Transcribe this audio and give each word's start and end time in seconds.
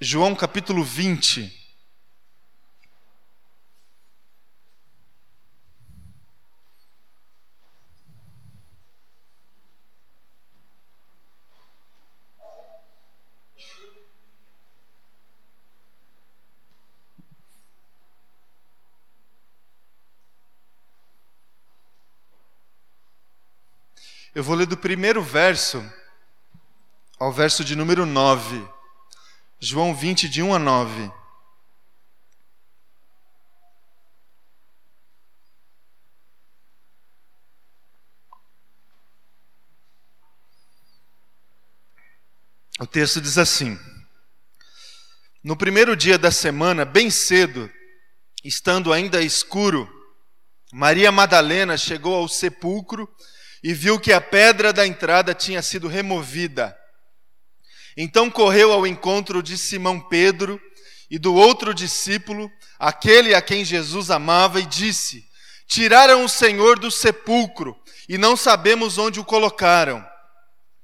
João 0.00 0.32
capítulo 0.32 0.84
20. 0.84 1.52
Eu 24.32 24.44
vou 24.44 24.54
ler 24.54 24.66
do 24.66 24.76
primeiro 24.76 25.20
verso 25.20 25.84
ao 27.18 27.32
verso 27.32 27.64
de 27.64 27.74
número 27.74 28.06
9. 28.06 28.77
João 29.60 29.92
20, 29.92 30.28
de 30.28 30.40
1 30.40 30.54
a 30.54 30.58
9. 30.58 31.10
O 42.78 42.86
texto 42.86 43.20
diz 43.20 43.36
assim: 43.36 43.76
No 45.42 45.56
primeiro 45.56 45.96
dia 45.96 46.16
da 46.16 46.30
semana, 46.30 46.84
bem 46.84 47.10
cedo, 47.10 47.68
estando 48.44 48.92
ainda 48.92 49.20
escuro, 49.20 49.92
Maria 50.72 51.10
Madalena 51.10 51.76
chegou 51.76 52.14
ao 52.14 52.28
sepulcro 52.28 53.12
e 53.60 53.74
viu 53.74 53.98
que 53.98 54.12
a 54.12 54.20
pedra 54.20 54.72
da 54.72 54.86
entrada 54.86 55.34
tinha 55.34 55.60
sido 55.62 55.88
removida. 55.88 56.78
Então 58.00 58.30
correu 58.30 58.72
ao 58.72 58.86
encontro 58.86 59.42
de 59.42 59.58
Simão 59.58 59.98
Pedro 59.98 60.60
e 61.10 61.18
do 61.18 61.34
outro 61.34 61.74
discípulo, 61.74 62.48
aquele 62.78 63.34
a 63.34 63.42
quem 63.42 63.64
Jesus 63.64 64.08
amava, 64.08 64.60
e 64.60 64.66
disse: 64.66 65.24
Tiraram 65.66 66.24
o 66.24 66.28
Senhor 66.28 66.78
do 66.78 66.92
sepulcro 66.92 67.76
e 68.08 68.16
não 68.16 68.36
sabemos 68.36 68.98
onde 68.98 69.18
o 69.18 69.24
colocaram. 69.24 70.06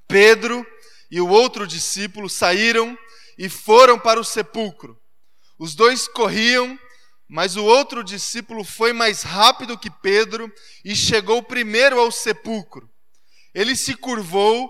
Pedro 0.09 0.67
e 1.09 1.21
o 1.21 1.29
outro 1.29 1.69
discípulo 1.69 2.29
saíram 2.29 2.99
e 3.39 3.49
foram 3.49 3.97
para 3.97 4.19
o 4.19 4.25
sepulcro. 4.25 4.99
Os 5.57 5.77
dois 5.77 6.09
corriam, 6.09 6.77
mas 7.29 7.55
o 7.55 7.63
outro 7.65 8.03
discípulo 8.03 8.65
foi 8.65 8.93
mais 8.93 9.23
rápido 9.23 9.79
que 9.79 9.89
Pedro 9.89 10.53
e 10.85 10.97
chegou 10.97 11.45
primeiro 11.45 12.01
ao 12.01 12.11
sepulcro. 12.11 12.91
Ele 13.55 13.77
se 13.77 13.95
curvou 13.95 14.69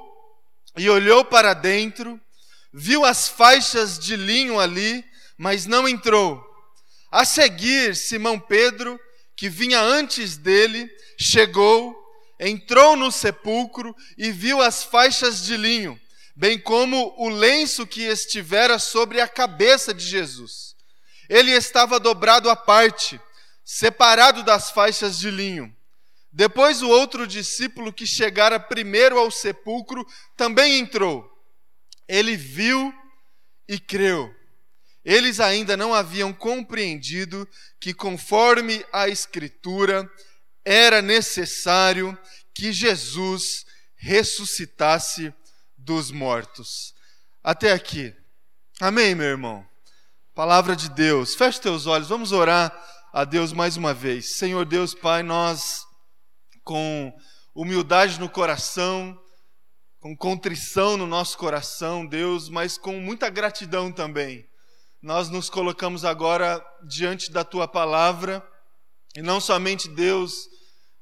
e 0.77 0.91
olhou 0.91 1.25
para 1.25 1.55
dentro 1.55 2.21
viu 2.77 3.05
as 3.05 3.29
faixas 3.29 4.01
de 4.01 4.17
linho 4.17 4.59
ali, 4.59 5.05
mas 5.39 5.65
não 5.65 5.89
entrou. 5.89 6.45
A 7.09 7.25
seguir, 7.25 7.95
Simão 7.95 8.37
Pedro, 8.41 8.99
que 9.37 9.49
vinha 9.49 9.81
antes 9.81 10.37
dele, 10.37 10.91
chegou, 11.17 11.97
entrou 12.39 12.97
no 12.97 13.13
sepulcro 13.13 13.95
e 14.19 14.33
viu 14.33 14.61
as 14.61 14.83
faixas 14.83 15.45
de 15.45 15.57
linho, 15.57 15.99
bem 16.35 16.59
como 16.59 17.15
o 17.17 17.29
lenço 17.29 17.87
que 17.87 18.03
estivera 18.03 18.77
sobre 18.81 19.21
a 19.21 19.29
cabeça 19.29 19.95
de 19.95 20.05
Jesus. 20.05 20.75
Ele 21.29 21.53
estava 21.53 22.01
dobrado 22.01 22.51
à 22.51 22.57
parte, 22.57 23.21
separado 23.65 24.43
das 24.43 24.73
faixas 24.73 25.17
de 25.17 25.31
linho. 25.31 25.73
Depois 26.33 26.83
o 26.83 26.89
outro 26.89 27.25
discípulo 27.25 27.93
que 27.93 28.05
chegara 28.05 28.59
primeiro 28.59 29.17
ao 29.17 29.31
sepulcro 29.31 30.05
também 30.37 30.81
entrou 30.81 31.34
ele 32.09 32.37
viu 32.37 32.93
e 33.69 33.79
creu. 33.79 34.35
Eles 35.05 35.39
ainda 35.41 35.77
não 35.77 35.93
haviam 35.93 36.33
compreendido 36.33 37.49
que, 37.79 37.93
conforme 37.93 38.85
a 38.93 39.09
Escritura, 39.09 40.11
era 40.65 41.03
necessário 41.03 42.19
que 42.55 42.73
Jesus 42.73 43.67
ressuscitasse 43.97 45.33
dos 45.77 46.11
mortos. 46.11 46.95
Até 47.43 47.73
aqui. 47.73 48.15
Amém, 48.81 49.15
meu 49.15 49.27
irmão? 49.27 49.67
Palavra 50.35 50.75
de 50.75 50.89
Deus. 50.89 51.35
Feche 51.35 51.61
teus 51.61 51.87
olhos, 51.87 52.09
vamos 52.09 52.33
orar 52.33 52.73
a 53.13 53.25
Deus 53.25 53.53
mais 53.53 53.77
uma 53.77 53.93
vez. 53.93 54.37
Senhor 54.37 54.65
Deus, 54.65 54.95
Pai, 54.95 55.23
nós, 55.23 55.87
com 56.65 57.15
humildade 57.55 58.19
no 58.19 58.29
coração, 58.29 59.19
com 60.05 60.15
contrição 60.15 60.99
no 60.99 61.07
nosso 61.07 61.39
coração, 61.39 62.05
Deus, 62.05 62.51
mas 62.51 62.77
com 62.77 63.01
muita 63.01 63.31
gratidão 63.31 63.91
também. 63.91 64.47
Nós 65.01 65.31
nos 65.31 65.49
colocamos 65.49 66.05
agora 66.05 66.63
diante 66.87 67.31
da 67.33 67.43
tua 67.43 67.67
palavra, 67.67 68.47
e 69.17 69.23
não 69.23 69.41
somente, 69.41 69.89
Deus, 69.89 70.47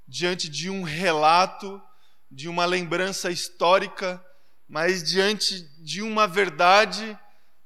diante 0.07 0.49
de 0.49 0.71
um 0.71 0.85
relato, 0.85 1.83
de 2.31 2.49
uma 2.49 2.65
lembrança 2.65 3.29
histórica, 3.29 4.25
mas 4.69 5.03
diante 5.03 5.63
de 5.83 6.01
uma 6.01 6.29
verdade, 6.29 7.19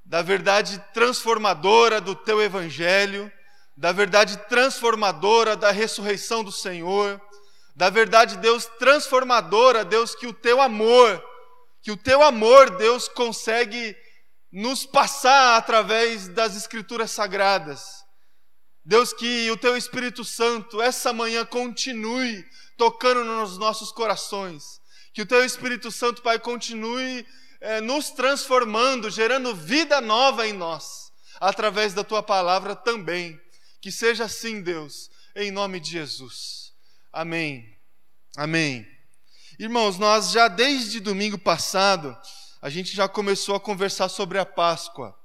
da 0.07 0.23
verdade 0.23 0.83
transformadora 0.95 2.01
do 2.01 2.15
teu 2.15 2.41
evangelho, 2.41 3.31
da 3.77 3.93
verdade 3.93 4.39
transformadora 4.49 5.55
da 5.55 5.71
ressurreição 5.71 6.43
do 6.43 6.51
Senhor, 6.51 7.21
da 7.77 7.91
verdade, 7.91 8.39
Deus, 8.39 8.65
transformadora, 8.79 9.85
Deus, 9.85 10.15
que 10.15 10.27
o 10.27 10.33
teu 10.33 10.63
amor, 10.63 11.23
que 11.83 11.93
o 11.93 11.97
teu 11.97 12.23
amor, 12.23 12.71
Deus, 12.79 13.07
consegue 13.07 13.95
nos 14.51 14.87
passar 14.87 15.59
através 15.59 16.27
das 16.29 16.57
Escrituras 16.57 17.11
Sagradas. 17.11 17.83
Deus, 18.83 19.13
que 19.13 19.51
o 19.51 19.59
teu 19.59 19.77
Espírito 19.77 20.25
Santo, 20.25 20.81
essa 20.81 21.13
manhã, 21.13 21.45
continue 21.45 22.43
tocando 22.79 23.23
nos 23.23 23.59
nossos 23.59 23.93
corações. 23.93 24.81
Que 25.13 25.21
o 25.21 25.27
teu 25.27 25.45
Espírito 25.45 25.91
Santo, 25.93 26.23
Pai, 26.23 26.39
continue 26.39 27.27
é, 27.61 27.83
nos 27.83 28.09
transformando, 28.09 29.11
gerando 29.11 29.55
vida 29.55 30.01
nova 30.01 30.47
em 30.47 30.55
nós, 30.55 31.13
através 31.39 31.93
da 31.93 32.03
tua 32.03 32.23
palavra 32.23 32.75
também. 32.75 33.39
Que 33.83 33.93
seja 33.93 34.25
assim, 34.25 34.63
Deus, 34.63 35.11
em 35.35 35.51
nome 35.51 35.79
de 35.79 35.91
Jesus. 35.91 36.66
Amém. 37.17 37.65
Amém. 38.37 38.87
Irmãos, 39.59 39.97
nós 39.97 40.33
já 40.33 40.49
desde 40.49 41.01
domingo 41.01 41.39
passado, 41.39 42.15
a 42.61 42.69
gente 42.69 42.95
já 42.95 43.09
começou 43.09 43.55
a 43.55 43.61
conversar 43.61 44.11
sobre 44.11 44.39
a 44.39 44.45
Páscoa, 44.45 45.19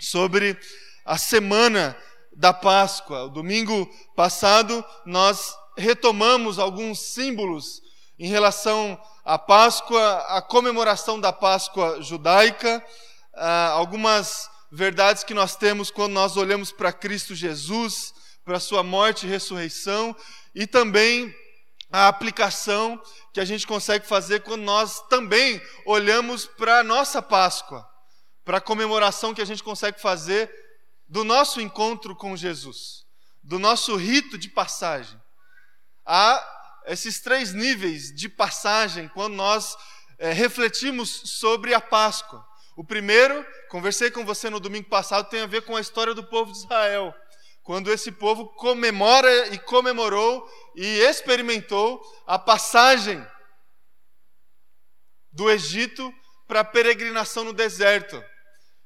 sobre 0.00 0.58
a 1.04 1.18
semana 1.18 1.94
da 2.34 2.54
Páscoa. 2.54 3.24
O 3.24 3.28
domingo 3.28 3.86
passado 4.14 4.82
nós 5.04 5.54
retomamos 5.76 6.58
alguns 6.58 7.00
símbolos 7.00 7.82
em 8.18 8.28
relação 8.28 8.98
à 9.22 9.38
Páscoa, 9.38 10.16
à 10.28 10.40
comemoração 10.40 11.20
da 11.20 11.34
Páscoa 11.34 12.00
judaica, 12.00 12.82
ah, 13.34 13.72
algumas 13.72 14.48
verdades 14.72 15.22
que 15.22 15.34
nós 15.34 15.54
temos 15.54 15.90
quando 15.90 16.14
nós 16.14 16.34
olhamos 16.38 16.72
para 16.72 16.94
Cristo 16.94 17.34
Jesus, 17.34 18.14
para 18.42 18.58
sua 18.60 18.82
morte 18.84 19.26
e 19.26 19.28
ressurreição, 19.28 20.16
e 20.56 20.66
também 20.66 21.36
a 21.92 22.08
aplicação 22.08 23.00
que 23.32 23.38
a 23.38 23.44
gente 23.44 23.66
consegue 23.66 24.06
fazer 24.06 24.40
quando 24.40 24.62
nós 24.62 25.06
também 25.08 25.60
olhamos 25.84 26.46
para 26.46 26.78
a 26.78 26.82
nossa 26.82 27.20
Páscoa, 27.20 27.86
para 28.42 28.56
a 28.56 28.60
comemoração 28.60 29.34
que 29.34 29.42
a 29.42 29.44
gente 29.44 29.62
consegue 29.62 30.00
fazer 30.00 30.50
do 31.06 31.22
nosso 31.24 31.60
encontro 31.60 32.16
com 32.16 32.34
Jesus, 32.34 33.04
do 33.42 33.58
nosso 33.58 33.96
rito 33.96 34.38
de 34.38 34.48
passagem. 34.48 35.20
Há 36.06 36.42
esses 36.86 37.20
três 37.20 37.52
níveis 37.52 38.10
de 38.14 38.26
passagem 38.26 39.08
quando 39.08 39.34
nós 39.34 39.76
é, 40.18 40.32
refletimos 40.32 41.10
sobre 41.10 41.74
a 41.74 41.80
Páscoa. 41.82 42.42
O 42.74 42.82
primeiro, 42.82 43.46
conversei 43.68 44.10
com 44.10 44.24
você 44.24 44.48
no 44.48 44.58
domingo 44.58 44.88
passado, 44.88 45.28
tem 45.28 45.42
a 45.42 45.46
ver 45.46 45.62
com 45.62 45.76
a 45.76 45.80
história 45.82 46.14
do 46.14 46.24
povo 46.24 46.50
de 46.50 46.58
Israel 46.58 47.14
quando 47.66 47.92
esse 47.92 48.12
povo 48.12 48.46
comemora 48.46 49.48
e 49.48 49.58
comemorou 49.58 50.48
e 50.76 51.00
experimentou 51.00 52.00
a 52.24 52.38
passagem 52.38 53.26
do 55.32 55.50
Egito 55.50 56.14
para 56.46 56.60
a 56.60 56.64
peregrinação 56.64 57.42
no 57.42 57.52
deserto. 57.52 58.22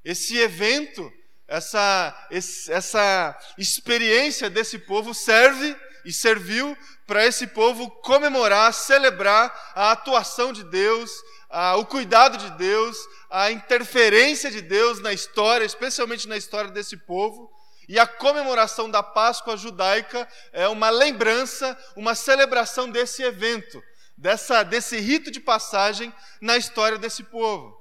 Esse 0.02 0.38
evento, 0.38 1.12
essa, 1.46 2.28
essa 2.30 3.38
experiência 3.58 4.48
desse 4.48 4.78
povo 4.78 5.12
serve 5.12 5.76
e 6.06 6.10
serviu 6.10 6.74
para 7.06 7.26
esse 7.26 7.48
povo 7.48 7.90
comemorar, 8.00 8.72
celebrar 8.72 9.72
a 9.74 9.90
atuação 9.90 10.54
de 10.54 10.64
Deus, 10.64 11.10
a, 11.50 11.76
o 11.76 11.84
cuidado 11.84 12.38
de 12.38 12.50
Deus, 12.52 12.96
a 13.28 13.50
interferência 13.50 14.50
de 14.50 14.62
Deus 14.62 15.00
na 15.00 15.12
história, 15.12 15.66
especialmente 15.66 16.26
na 16.26 16.38
história 16.38 16.70
desse 16.70 16.96
povo. 16.96 17.59
E 17.90 17.98
a 17.98 18.06
comemoração 18.06 18.88
da 18.88 19.02
Páscoa 19.02 19.56
judaica 19.56 20.28
é 20.52 20.68
uma 20.68 20.90
lembrança, 20.90 21.76
uma 21.96 22.14
celebração 22.14 22.88
desse 22.88 23.20
evento, 23.20 23.82
dessa, 24.16 24.62
desse 24.62 25.00
rito 25.00 25.28
de 25.28 25.40
passagem 25.40 26.14
na 26.40 26.56
história 26.56 26.96
desse 26.96 27.24
povo. 27.24 27.76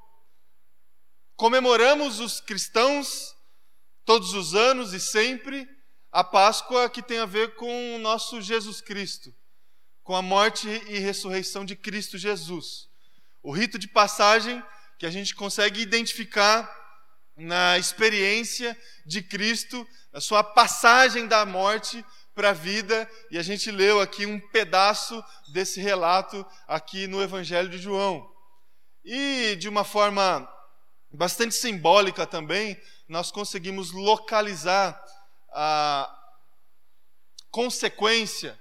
comemoramos 1.35 2.19
os 2.19 2.41
cristãos 2.41 3.35
todos 4.03 4.33
os 4.33 4.55
anos 4.55 4.93
e 4.93 4.99
sempre 4.99 5.69
a 6.11 6.23
Páscoa 6.23 6.89
que 6.89 7.03
tem 7.03 7.19
a 7.19 7.27
ver 7.27 7.53
com 7.53 7.95
o 7.95 7.99
nosso 7.99 8.41
Jesus 8.41 8.81
Cristo, 8.81 9.31
com 10.03 10.15
a 10.15 10.23
morte 10.23 10.67
e 10.87 10.97
ressurreição 10.97 11.63
de 11.63 11.75
Cristo 11.75 12.17
Jesus. 12.17 12.89
O 13.43 13.51
rito 13.51 13.77
de 13.77 13.87
passagem 13.87 14.59
que 14.97 15.05
a 15.05 15.11
gente 15.11 15.35
consegue 15.35 15.81
identificar 15.81 16.78
na 17.39 17.77
experiência 17.77 18.77
de 19.05 19.21
Cristo, 19.21 19.87
a 20.13 20.19
sua 20.19 20.43
passagem 20.43 21.27
da 21.27 21.45
morte 21.45 22.05
para 22.35 22.49
a 22.49 22.53
vida, 22.53 23.09
e 23.31 23.37
a 23.37 23.41
gente 23.41 23.71
leu 23.71 23.99
aqui 23.99 24.25
um 24.25 24.39
pedaço 24.49 25.23
desse 25.53 25.79
relato 25.79 26.45
aqui 26.67 27.07
no 27.07 27.21
Evangelho 27.21 27.69
de 27.69 27.77
João. 27.77 28.29
E 29.03 29.55
de 29.55 29.67
uma 29.67 29.83
forma 29.83 30.47
bastante 31.11 31.55
simbólica 31.55 32.27
também, 32.27 32.79
nós 33.07 33.31
conseguimos 33.31 33.91
localizar 33.91 35.01
a 35.51 36.13
consequência 37.49 38.59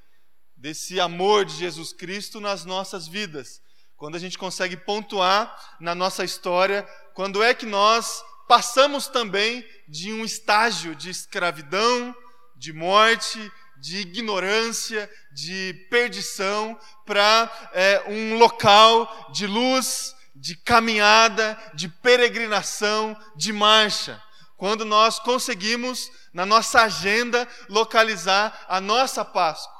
desse 0.56 0.98
amor 0.98 1.44
de 1.44 1.54
Jesus 1.54 1.92
Cristo 1.92 2.40
nas 2.40 2.64
nossas 2.64 3.06
vidas. 3.06 3.60
Quando 3.96 4.16
a 4.16 4.18
gente 4.18 4.38
consegue 4.38 4.76
pontuar 4.76 5.76
na 5.80 5.94
nossa 5.94 6.24
história 6.24 6.88
quando 7.14 7.42
é 7.42 7.52
que 7.52 7.66
nós 7.66 8.22
passamos 8.48 9.06
também 9.06 9.64
de 9.86 10.12
um 10.12 10.24
estágio 10.24 10.94
de 10.94 11.10
escravidão, 11.10 12.16
de 12.56 12.72
morte, 12.72 13.52
de 13.80 13.98
ignorância, 13.98 15.08
de 15.30 15.86
perdição, 15.90 16.78
para 17.06 17.70
é, 17.72 18.04
um 18.08 18.36
local 18.36 19.30
de 19.32 19.46
luz, 19.46 20.14
de 20.34 20.56
caminhada, 20.56 21.56
de 21.74 21.88
peregrinação, 21.88 23.16
de 23.36 23.52
marcha. 23.52 24.20
Quando 24.56 24.84
nós 24.84 25.18
conseguimos, 25.20 26.10
na 26.32 26.44
nossa 26.44 26.82
agenda, 26.82 27.46
localizar 27.68 28.64
a 28.68 28.80
nossa 28.80 29.24
Páscoa, 29.24 29.72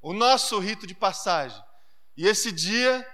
o 0.00 0.14
nosso 0.14 0.58
rito 0.58 0.86
de 0.86 0.94
passagem. 0.94 1.62
E 2.16 2.26
esse 2.26 2.50
dia, 2.50 3.06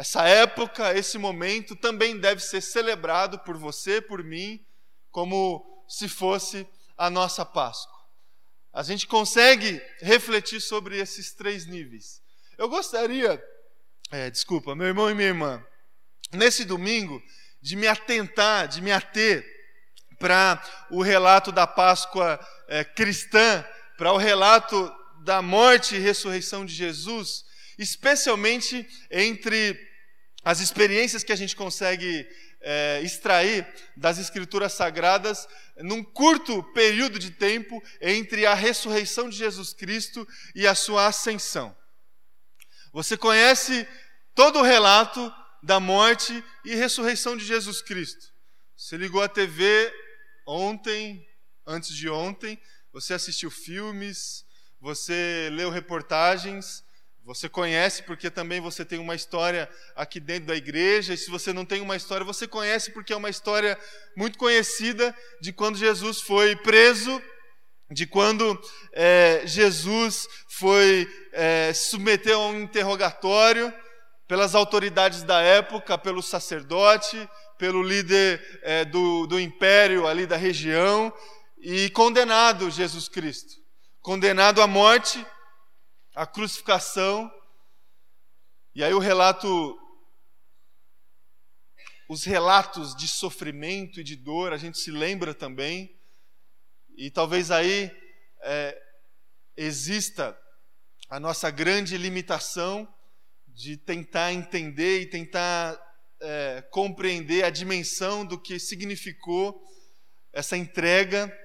essa 0.00 0.26
época, 0.26 0.96
esse 0.96 1.18
momento 1.18 1.76
também 1.76 2.18
deve 2.18 2.40
ser 2.40 2.62
celebrado 2.62 3.38
por 3.40 3.58
você, 3.58 4.00
por 4.00 4.24
mim, 4.24 4.64
como 5.10 5.84
se 5.86 6.08
fosse 6.08 6.66
a 6.96 7.10
nossa 7.10 7.44
Páscoa. 7.44 8.00
A 8.72 8.82
gente 8.82 9.06
consegue 9.06 9.78
refletir 10.00 10.58
sobre 10.58 10.98
esses 10.98 11.34
três 11.34 11.66
níveis. 11.66 12.22
Eu 12.56 12.66
gostaria, 12.66 13.44
é, 14.10 14.30
desculpa, 14.30 14.74
meu 14.74 14.86
irmão 14.86 15.10
e 15.10 15.14
minha 15.14 15.28
irmã, 15.28 15.62
nesse 16.32 16.64
domingo, 16.64 17.22
de 17.60 17.76
me 17.76 17.86
atentar, 17.86 18.68
de 18.68 18.80
me 18.80 18.90
ater 18.90 19.44
para 20.18 20.62
o 20.90 21.02
relato 21.02 21.52
da 21.52 21.66
Páscoa 21.66 22.40
é, 22.68 22.82
cristã, 22.82 23.62
para 23.98 24.14
o 24.14 24.16
relato 24.16 24.90
da 25.24 25.42
morte 25.42 25.94
e 25.94 25.98
ressurreição 25.98 26.64
de 26.64 26.72
Jesus, 26.72 27.44
especialmente 27.76 28.88
entre 29.10 29.89
as 30.42 30.60
experiências 30.60 31.22
que 31.22 31.32
a 31.32 31.36
gente 31.36 31.54
consegue 31.54 32.26
é, 32.60 33.00
extrair 33.02 33.66
das 33.96 34.18
Escrituras 34.18 34.72
Sagradas 34.72 35.46
num 35.78 36.02
curto 36.02 36.62
período 36.72 37.18
de 37.18 37.30
tempo 37.30 37.82
entre 38.00 38.46
a 38.46 38.54
ressurreição 38.54 39.28
de 39.28 39.36
Jesus 39.36 39.72
Cristo 39.72 40.26
e 40.54 40.66
a 40.66 40.74
sua 40.74 41.06
ascensão. 41.06 41.76
Você 42.92 43.16
conhece 43.16 43.86
todo 44.34 44.58
o 44.58 44.64
relato 44.64 45.32
da 45.62 45.78
morte 45.78 46.42
e 46.64 46.74
ressurreição 46.74 47.36
de 47.36 47.44
Jesus 47.44 47.82
Cristo. 47.82 48.26
Você 48.76 48.96
ligou 48.96 49.22
a 49.22 49.28
TV 49.28 49.92
ontem, 50.46 51.26
antes 51.66 51.94
de 51.94 52.08
ontem, 52.08 52.60
você 52.92 53.14
assistiu 53.14 53.50
filmes, 53.50 54.44
você 54.80 55.48
leu 55.52 55.70
reportagens, 55.70 56.82
você 57.24 57.48
conhece 57.48 58.02
porque 58.02 58.30
também 58.30 58.60
você 58.60 58.84
tem 58.84 58.98
uma 58.98 59.14
história 59.14 59.68
aqui 59.94 60.18
dentro 60.18 60.46
da 60.46 60.56
igreja, 60.56 61.14
e 61.14 61.18
se 61.18 61.30
você 61.30 61.52
não 61.52 61.64
tem 61.64 61.80
uma 61.80 61.96
história, 61.96 62.24
você 62.24 62.46
conhece 62.46 62.90
porque 62.92 63.12
é 63.12 63.16
uma 63.16 63.30
história 63.30 63.78
muito 64.16 64.38
conhecida 64.38 65.14
de 65.40 65.52
quando 65.52 65.78
Jesus 65.78 66.20
foi 66.20 66.56
preso, 66.56 67.22
de 67.90 68.06
quando 68.06 68.60
é, 68.92 69.42
Jesus 69.44 70.26
foi 70.48 71.08
é, 71.32 71.72
submeteu 71.74 72.40
a 72.40 72.48
um 72.48 72.62
interrogatório 72.62 73.72
pelas 74.26 74.54
autoridades 74.54 75.22
da 75.24 75.40
época, 75.40 75.98
pelo 75.98 76.22
sacerdote, 76.22 77.28
pelo 77.58 77.82
líder 77.82 78.60
é, 78.62 78.84
do, 78.84 79.26
do 79.26 79.40
império 79.40 80.06
ali 80.06 80.24
da 80.24 80.36
região, 80.36 81.12
e 81.60 81.90
condenado 81.90 82.70
Jesus 82.70 83.08
Cristo. 83.08 83.54
Condenado 84.00 84.62
à 84.62 84.66
morte, 84.66 85.24
à 86.14 86.26
crucificação. 86.26 87.30
E 88.74 88.84
aí 88.84 88.92
o 88.92 88.98
relato, 88.98 89.78
os 92.08 92.24
relatos 92.24 92.94
de 92.94 93.08
sofrimento 93.08 94.00
e 94.00 94.04
de 94.04 94.16
dor, 94.16 94.52
a 94.52 94.56
gente 94.56 94.78
se 94.78 94.90
lembra 94.90 95.34
também. 95.34 95.94
E 96.96 97.10
talvez 97.10 97.50
aí 97.50 97.90
é, 98.42 98.80
exista 99.56 100.38
a 101.08 101.18
nossa 101.18 101.50
grande 101.50 101.96
limitação 101.96 102.88
de 103.48 103.76
tentar 103.76 104.32
entender 104.32 105.00
e 105.00 105.06
tentar 105.06 105.78
é, 106.20 106.62
compreender 106.70 107.44
a 107.44 107.50
dimensão 107.50 108.24
do 108.24 108.40
que 108.40 108.58
significou 108.58 109.60
essa 110.32 110.56
entrega, 110.56 111.36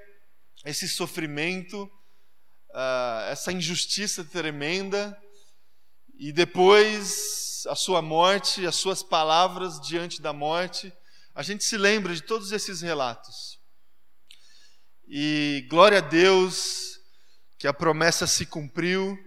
esse 0.63 0.87
sofrimento, 0.87 1.89
uh, 2.75 3.31
essa 3.31 3.51
injustiça 3.51 4.23
tremenda, 4.23 5.17
e 6.19 6.31
depois 6.31 7.63
a 7.67 7.75
sua 7.75 8.01
morte, 8.01 8.67
as 8.67 8.75
suas 8.75 9.01
palavras 9.01 9.79
diante 9.79 10.21
da 10.21 10.31
morte. 10.31 10.93
A 11.33 11.41
gente 11.41 11.63
se 11.63 11.77
lembra 11.77 12.13
de 12.13 12.21
todos 12.21 12.51
esses 12.51 12.81
relatos. 12.81 13.59
E 15.07 15.65
glória 15.69 15.97
a 15.99 16.01
Deus 16.01 16.99
que 17.57 17.67
a 17.67 17.73
promessa 17.73 18.27
se 18.27 18.45
cumpriu, 18.45 19.17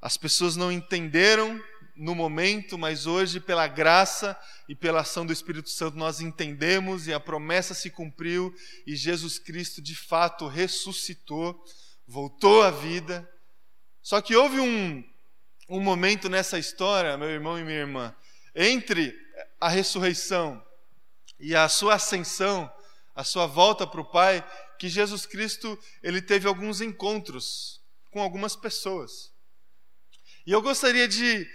as 0.00 0.16
pessoas 0.16 0.56
não 0.56 0.72
entenderam 0.72 1.62
no 1.96 2.14
momento, 2.14 2.78
mas 2.78 3.06
hoje, 3.06 3.38
pela 3.38 3.68
graça 3.68 4.38
e 4.68 4.74
pela 4.74 5.00
ação 5.00 5.24
do 5.24 5.32
Espírito 5.32 5.68
Santo, 5.68 5.96
nós 5.96 6.20
entendemos 6.20 7.06
e 7.06 7.12
a 7.12 7.20
promessa 7.20 7.74
se 7.74 7.90
cumpriu 7.90 8.52
e 8.86 8.96
Jesus 8.96 9.38
Cristo 9.38 9.82
de 9.82 9.94
fato 9.94 10.48
ressuscitou, 10.48 11.62
voltou 12.06 12.62
à 12.62 12.70
vida. 12.70 13.28
Só 14.00 14.20
que 14.20 14.34
houve 14.34 14.60
um, 14.60 15.04
um 15.68 15.80
momento 15.80 16.28
nessa 16.28 16.58
história, 16.58 17.16
meu 17.16 17.30
irmão 17.30 17.58
e 17.58 17.64
minha 17.64 17.78
irmã, 17.78 18.14
entre 18.54 19.16
a 19.60 19.68
ressurreição 19.68 20.64
e 21.38 21.54
a 21.54 21.68
sua 21.68 21.94
ascensão, 21.94 22.70
a 23.14 23.24
sua 23.24 23.46
volta 23.46 23.86
para 23.86 24.00
o 24.00 24.10
Pai, 24.10 24.44
que 24.78 24.88
Jesus 24.88 25.26
Cristo 25.26 25.78
ele 26.02 26.20
teve 26.20 26.48
alguns 26.48 26.80
encontros 26.80 27.80
com 28.10 28.20
algumas 28.20 28.56
pessoas. 28.56 29.32
E 30.46 30.52
eu 30.52 30.60
gostaria 30.60 31.06
de 31.06 31.48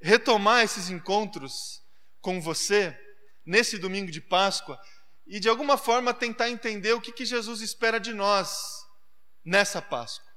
retomar 0.00 0.64
esses 0.64 0.90
encontros 0.90 1.80
com 2.20 2.40
você 2.40 2.98
nesse 3.46 3.78
domingo 3.78 4.10
de 4.10 4.20
Páscoa 4.20 4.78
e 5.26 5.38
de 5.38 5.48
alguma 5.48 5.78
forma 5.78 6.12
tentar 6.12 6.50
entender 6.50 6.92
o 6.92 7.00
que, 7.00 7.12
que 7.12 7.24
Jesus 7.24 7.60
espera 7.60 7.98
de 7.98 8.12
nós 8.12 8.81
nessa 9.44 9.80
Páscoa. 9.80 10.30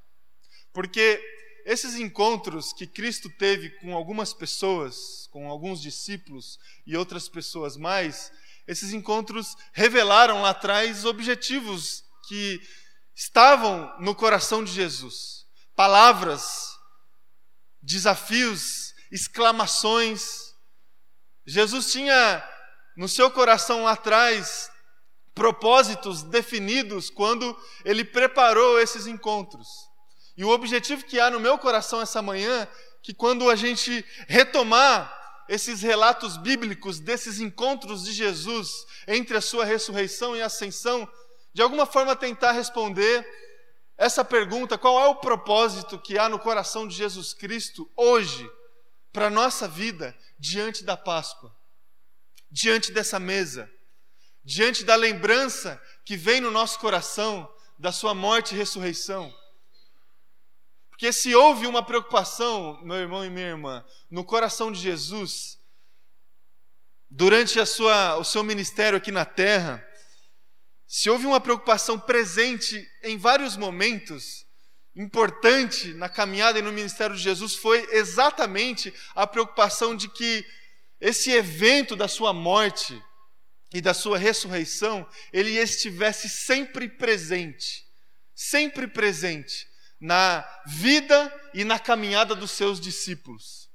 Porque 0.73 1.21
esses 1.65 1.95
encontros 1.95 2.73
que 2.73 2.85
Cristo 2.85 3.29
teve 3.29 3.69
com 3.79 3.95
algumas 3.95 4.33
pessoas, 4.33 5.27
com 5.31 5.49
alguns 5.49 5.81
discípulos 5.81 6.59
e 6.85 6.95
outras 6.95 7.27
pessoas 7.27 7.75
mais, 7.75 8.31
esses 8.67 8.93
encontros 8.93 9.55
revelaram 9.73 10.41
lá 10.41 10.51
atrás 10.51 11.05
objetivos 11.05 12.03
que 12.27 12.59
estavam 13.15 13.93
no 13.99 14.13
coração 14.13 14.63
de 14.63 14.71
Jesus. 14.71 15.45
Palavras, 15.75 16.77
desafios 17.81 18.93
exclamações. 19.11 20.53
Jesus 21.45 21.91
tinha 21.91 22.43
no 22.97 23.07
seu 23.07 23.29
coração 23.31 23.83
lá 23.83 23.91
atrás 23.91 24.69
propósitos 25.35 26.23
definidos 26.23 27.09
quando 27.09 27.55
ele 27.83 28.05
preparou 28.05 28.79
esses 28.79 29.05
encontros. 29.05 29.67
E 30.37 30.43
o 30.43 30.49
objetivo 30.49 31.05
que 31.05 31.19
há 31.19 31.29
no 31.29 31.39
meu 31.39 31.57
coração 31.57 32.01
essa 32.01 32.21
manhã, 32.21 32.67
que 33.03 33.13
quando 33.13 33.49
a 33.49 33.55
gente 33.55 34.03
retomar 34.27 35.13
esses 35.47 35.81
relatos 35.81 36.37
bíblicos 36.37 36.99
desses 36.99 37.39
encontros 37.39 38.03
de 38.03 38.13
Jesus 38.13 38.69
entre 39.07 39.37
a 39.37 39.41
sua 39.41 39.65
ressurreição 39.65 40.35
e 40.35 40.41
ascensão, 40.41 41.07
de 41.53 41.61
alguma 41.61 41.85
forma 41.85 42.15
tentar 42.15 42.53
responder 42.53 43.25
essa 43.97 44.25
pergunta: 44.25 44.77
qual 44.77 44.99
é 44.99 45.07
o 45.07 45.15
propósito 45.15 45.99
que 45.99 46.17
há 46.17 46.27
no 46.27 46.39
coração 46.39 46.87
de 46.87 46.95
Jesus 46.95 47.33
Cristo 47.33 47.89
hoje 47.95 48.49
para 49.11 49.27
a 49.27 49.29
nossa 49.29 49.67
vida 49.67 50.17
diante 50.37 50.83
da 50.83 50.97
Páscoa, 50.97 51.55
diante 52.51 52.91
dessa 52.91 53.19
mesa, 53.19 53.69
diante 54.45 54.83
da 54.83 54.95
lembrança 54.95 55.81
que 56.05 56.15
vem 56.15 56.39
no 56.39 56.51
nosso 56.51 56.79
coração 56.79 57.51
da 57.79 57.91
sua 57.91 58.13
morte 58.13 58.53
e 58.53 58.57
ressurreição. 58.57 59.33
Porque 60.89 61.11
se 61.11 61.35
houve 61.35 61.65
uma 61.67 61.83
preocupação, 61.83 62.79
meu 62.83 62.95
irmão 62.95 63.25
e 63.25 63.29
minha 63.29 63.47
irmã, 63.47 63.83
no 64.09 64.23
coração 64.23 64.71
de 64.71 64.79
Jesus, 64.79 65.57
durante 67.09 67.59
a 67.59 67.65
sua, 67.65 68.17
o 68.17 68.23
seu 68.23 68.43
ministério 68.43 68.97
aqui 68.97 69.11
na 69.11 69.25
terra, 69.25 69.85
se 70.87 71.09
houve 71.09 71.25
uma 71.25 71.41
preocupação 71.41 71.99
presente 71.99 72.87
em 73.03 73.17
vários 73.17 73.57
momentos, 73.57 74.45
importante 74.95 75.93
na 75.95 76.07
caminhada 76.07 76.59
e 76.59 76.61
no 76.61 76.71
ministério 76.71 77.15
de 77.15 77.21
Jesus, 77.21 77.55
foi 77.55 77.85
exatamente 77.91 78.93
a 79.15 79.25
preocupação 79.25 79.95
de 79.95 80.07
que 80.07 80.45
esse 81.01 81.31
evento 81.31 81.95
da 81.95 82.07
sua 82.07 82.31
morte 82.31 83.03
e 83.75 83.81
da 83.81 83.93
sua 83.93 84.17
ressurreição, 84.17 85.05
ele 85.33 85.59
estivesse 85.59 86.29
sempre 86.29 86.87
presente, 86.87 87.85
sempre 88.33 88.87
presente 88.87 89.67
na 89.99 90.47
vida 90.65 91.49
e 91.53 91.65
na 91.65 91.77
caminhada 91.77 92.33
dos 92.33 92.51
seus 92.51 92.79
discípulos. 92.79 93.69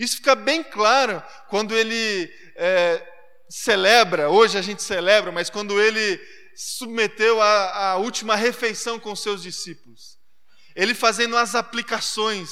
Isso 0.00 0.16
fica 0.16 0.34
bem 0.34 0.64
claro 0.64 1.22
quando 1.48 1.76
ele 1.76 2.28
é, 2.56 3.00
celebra, 3.48 4.28
hoje 4.28 4.58
a 4.58 4.62
gente 4.62 4.82
celebra, 4.82 5.30
mas 5.30 5.48
quando 5.48 5.80
ele 5.80 6.20
submeteu 6.56 7.40
a, 7.40 7.90
a 7.90 7.96
última 7.98 8.34
refeição 8.34 8.98
com 8.98 9.14
seus 9.14 9.44
discípulos. 9.44 10.18
Ele 10.74 10.92
fazendo 10.92 11.36
as 11.36 11.54
aplicações 11.54 12.50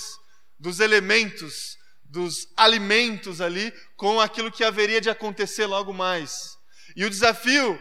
dos 0.61 0.79
elementos, 0.79 1.77
dos 2.05 2.47
alimentos 2.57 3.41
ali, 3.41 3.73
com 3.97 4.21
aquilo 4.21 4.53
que 4.53 4.63
haveria 4.63 5.01
de 5.01 5.11
acontecer 5.11 5.67
logo 5.67 5.93
mais. 5.93 6.55
E 6.97 7.05
o 7.05 7.11
desafio 7.11 7.81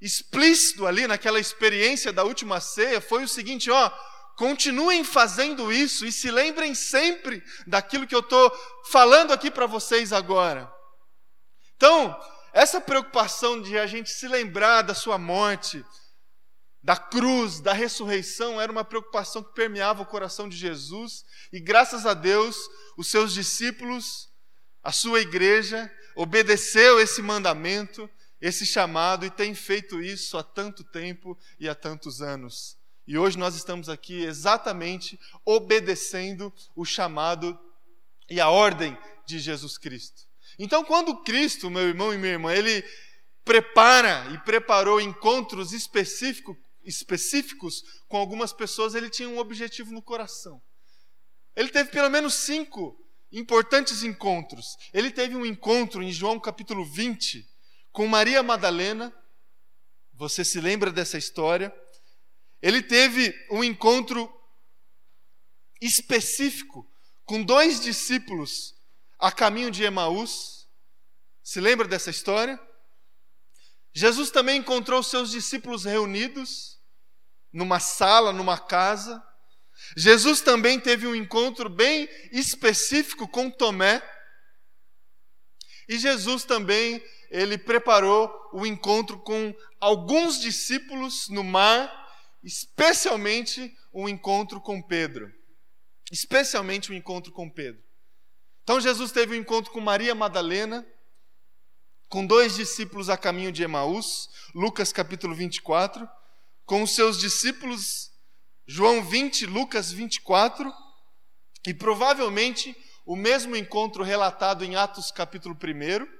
explícito 0.00 0.86
ali 0.86 1.06
naquela 1.06 1.38
experiência 1.38 2.12
da 2.12 2.24
última 2.24 2.60
ceia 2.60 3.00
foi 3.00 3.24
o 3.24 3.28
seguinte: 3.28 3.70
ó, 3.70 3.90
continuem 4.36 5.04
fazendo 5.04 5.72
isso 5.72 6.06
e 6.06 6.12
se 6.12 6.30
lembrem 6.30 6.74
sempre 6.74 7.42
daquilo 7.66 8.06
que 8.06 8.14
eu 8.14 8.20
estou 8.20 8.50
falando 8.90 9.32
aqui 9.32 9.50
para 9.50 9.66
vocês 9.66 10.12
agora. 10.12 10.72
Então, 11.76 12.18
essa 12.52 12.80
preocupação 12.80 13.60
de 13.60 13.78
a 13.78 13.86
gente 13.86 14.10
se 14.10 14.26
lembrar 14.26 14.82
da 14.82 14.94
sua 14.94 15.18
morte, 15.18 15.84
da 16.82 16.96
cruz, 16.96 17.60
da 17.60 17.72
ressurreição, 17.72 18.60
era 18.60 18.72
uma 18.72 18.84
preocupação 18.84 19.42
que 19.42 19.54
permeava 19.54 20.02
o 20.02 20.06
coração 20.06 20.48
de 20.48 20.56
Jesus, 20.56 21.24
e 21.52 21.60
graças 21.60 22.06
a 22.06 22.14
Deus, 22.14 22.56
os 22.96 23.08
seus 23.08 23.34
discípulos, 23.34 24.28
a 24.82 24.90
sua 24.90 25.20
igreja, 25.20 25.90
obedeceu 26.16 26.98
esse 26.98 27.20
mandamento, 27.20 28.08
esse 28.40 28.64
chamado, 28.64 29.26
e 29.26 29.30
tem 29.30 29.54
feito 29.54 30.00
isso 30.00 30.38
há 30.38 30.42
tanto 30.42 30.82
tempo 30.82 31.38
e 31.58 31.68
há 31.68 31.74
tantos 31.74 32.22
anos. 32.22 32.78
E 33.06 33.18
hoje 33.18 33.36
nós 33.36 33.54
estamos 33.54 33.88
aqui 33.88 34.22
exatamente 34.22 35.18
obedecendo 35.44 36.52
o 36.74 36.84
chamado 36.84 37.58
e 38.28 38.40
a 38.40 38.48
ordem 38.48 38.96
de 39.26 39.38
Jesus 39.38 39.76
Cristo. 39.76 40.22
Então, 40.58 40.84
quando 40.84 41.22
Cristo, 41.22 41.68
meu 41.68 41.82
irmão 41.82 42.14
e 42.14 42.18
minha 42.18 42.32
irmã, 42.32 42.52
ele 42.54 42.84
prepara 43.44 44.30
e 44.32 44.38
preparou 44.38 45.00
encontros 45.00 45.72
específico, 45.72 46.56
específicos 46.84 47.82
com 48.08 48.16
algumas 48.16 48.52
pessoas, 48.52 48.94
ele 48.94 49.10
tinha 49.10 49.28
um 49.28 49.38
objetivo 49.38 49.92
no 49.92 50.00
coração. 50.00 50.62
Ele 51.56 51.68
teve 51.68 51.90
pelo 51.90 52.08
menos 52.08 52.34
cinco 52.34 52.96
importantes 53.32 54.02
encontros. 54.02 54.76
Ele 54.94 55.10
teve 55.10 55.34
um 55.34 55.44
encontro 55.44 56.02
em 56.02 56.12
João 56.12 56.38
capítulo 56.38 56.84
20 56.84 57.49
com 57.92 58.06
Maria 58.06 58.42
Madalena. 58.42 59.12
Você 60.14 60.44
se 60.44 60.60
lembra 60.60 60.90
dessa 60.90 61.16
história? 61.16 61.74
Ele 62.60 62.82
teve 62.82 63.34
um 63.50 63.64
encontro 63.64 64.30
específico 65.80 66.86
com 67.24 67.42
dois 67.42 67.80
discípulos 67.80 68.74
a 69.18 69.32
caminho 69.32 69.70
de 69.70 69.82
Emaús. 69.82 70.68
Se 71.42 71.60
lembra 71.60 71.88
dessa 71.88 72.10
história? 72.10 72.60
Jesus 73.92 74.30
também 74.30 74.58
encontrou 74.58 75.02
seus 75.02 75.30
discípulos 75.30 75.84
reunidos 75.84 76.78
numa 77.52 77.80
sala, 77.80 78.32
numa 78.32 78.58
casa. 78.58 79.22
Jesus 79.96 80.40
também 80.40 80.78
teve 80.78 81.06
um 81.06 81.14
encontro 81.14 81.68
bem 81.68 82.08
específico 82.30 83.26
com 83.26 83.50
Tomé. 83.50 84.02
E 85.88 85.98
Jesus 85.98 86.44
também 86.44 87.02
ele 87.30 87.56
preparou 87.56 88.30
o 88.52 88.66
encontro 88.66 89.18
com 89.20 89.54
alguns 89.78 90.40
discípulos 90.40 91.28
no 91.28 91.44
mar, 91.44 91.90
especialmente 92.42 93.72
o 93.92 94.08
encontro 94.08 94.60
com 94.60 94.82
Pedro. 94.82 95.32
Especialmente 96.10 96.90
o 96.90 96.94
encontro 96.94 97.30
com 97.32 97.48
Pedro. 97.48 97.80
Então 98.64 98.80
Jesus 98.80 99.12
teve 99.12 99.36
um 99.36 99.40
encontro 99.40 99.70
com 99.70 99.80
Maria 99.80 100.14
Madalena, 100.14 100.86
com 102.08 102.26
dois 102.26 102.56
discípulos 102.56 103.08
a 103.08 103.16
caminho 103.16 103.52
de 103.52 103.62
Emaús, 103.62 104.28
Lucas 104.52 104.92
capítulo 104.92 105.34
24, 105.34 106.08
com 106.66 106.82
os 106.82 106.94
seus 106.94 107.18
discípulos, 107.18 108.10
João 108.66 109.04
20, 109.04 109.46
Lucas 109.46 109.92
24, 109.92 110.72
e 111.66 111.72
provavelmente 111.72 112.76
o 113.06 113.14
mesmo 113.14 113.54
encontro 113.54 114.02
relatado 114.02 114.64
em 114.64 114.74
Atos 114.74 115.10
capítulo 115.12 115.56
1, 115.56 116.19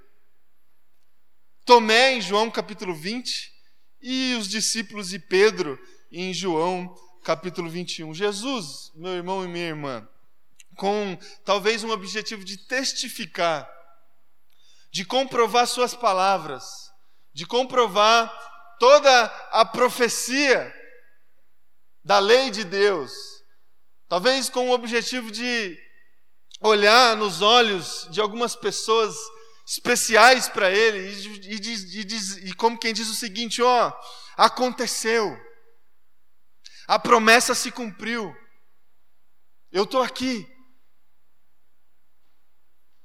Tomé 1.65 2.15
em 2.15 2.21
João 2.21 2.51
capítulo 2.51 2.95
20 2.95 3.53
e 4.01 4.35
os 4.35 4.49
discípulos 4.49 5.11
de 5.11 5.19
Pedro 5.19 5.79
em 6.11 6.33
João 6.33 6.93
capítulo 7.23 7.69
21. 7.69 8.15
Jesus, 8.15 8.91
meu 8.95 9.13
irmão 9.13 9.45
e 9.45 9.49
minha 9.49 9.69
irmã, 9.69 10.09
com 10.77 11.19
talvez 11.45 11.85
um 11.85 11.91
objetivo 11.91 12.45
de 12.45 12.57
testificar, 12.57 13.71
de 14.91 15.05
comprovar 15.05 15.67
suas 15.67 15.95
palavras, 15.95 16.65
de 17.33 17.47
comprovar 17.47 18.33
toda 18.79 19.27
a 19.53 19.65
profecia 19.65 20.75
da 22.03 22.19
lei 22.19 22.51
de 22.51 22.65
Deus, 22.65 23.13
talvez 24.09 24.49
com 24.49 24.71
o 24.71 24.73
objetivo 24.73 25.31
de 25.31 25.79
olhar 26.61 27.17
nos 27.17 27.43
olhos 27.43 28.09
de 28.11 28.21
algumas 28.21 28.57
pessoas 28.57 29.15
especiais 29.71 30.49
para 30.49 30.71
ele 30.71 30.99
e, 30.99 31.55
e, 31.55 32.01
e, 32.01 32.49
e, 32.51 32.55
como 32.55 32.79
quem 32.79 32.93
diz 32.93 33.09
o 33.09 33.15
seguinte: 33.15 33.63
ó, 33.63 33.93
aconteceu, 34.37 35.37
a 36.89 36.99
promessa 36.99 37.55
se 37.55 37.71
cumpriu, 37.71 38.35
eu 39.71 39.85
estou 39.85 40.03
aqui, 40.03 40.47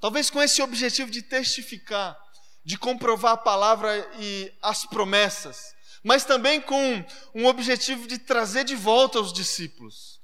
Talvez 0.06 0.30
com 0.30 0.40
esse 0.40 0.62
objetivo 0.62 1.10
de 1.10 1.24
testificar, 1.24 2.16
de 2.64 2.78
comprovar 2.78 3.34
a 3.34 3.38
palavra 3.38 4.08
e 4.20 4.56
as 4.62 4.86
promessas, 4.86 5.74
mas 6.04 6.24
também 6.24 6.62
com 6.62 7.04
um 7.34 7.48
objetivo 7.48 8.08
de 8.08 8.20
trazer 8.20 8.66
de 8.66 8.76
volta 8.76 9.20
os 9.20 9.34
discípulos, 9.34 10.22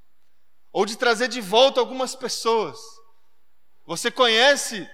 ou 0.71 0.85
de 0.85 0.95
trazer 0.95 1.29
de 1.29 1.41
volta 1.41 1.79
algumas 1.79 2.15
pessoas. 2.15 2.77
Você 3.87 4.11
conhece 4.11 4.87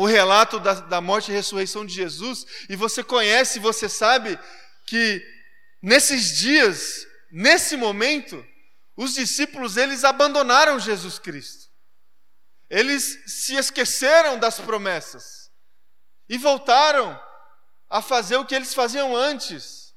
o 0.00 0.06
relato 0.06 0.58
da, 0.58 0.72
da 0.72 0.98
morte 0.98 1.30
e 1.30 1.34
ressurreição 1.34 1.84
de 1.84 1.92
Jesus, 1.92 2.46
e 2.70 2.74
você 2.74 3.04
conhece, 3.04 3.58
você 3.58 3.86
sabe 3.86 4.38
que 4.86 5.22
nesses 5.82 6.38
dias, 6.38 7.06
nesse 7.30 7.76
momento, 7.76 8.42
os 8.96 9.12
discípulos 9.12 9.76
eles 9.76 10.02
abandonaram 10.02 10.80
Jesus 10.80 11.18
Cristo. 11.18 11.68
Eles 12.70 13.18
se 13.26 13.56
esqueceram 13.56 14.38
das 14.38 14.58
promessas 14.58 15.50
e 16.30 16.38
voltaram 16.38 17.20
a 17.90 18.00
fazer 18.00 18.36
o 18.36 18.46
que 18.46 18.54
eles 18.54 18.72
faziam 18.72 19.14
antes. 19.14 19.94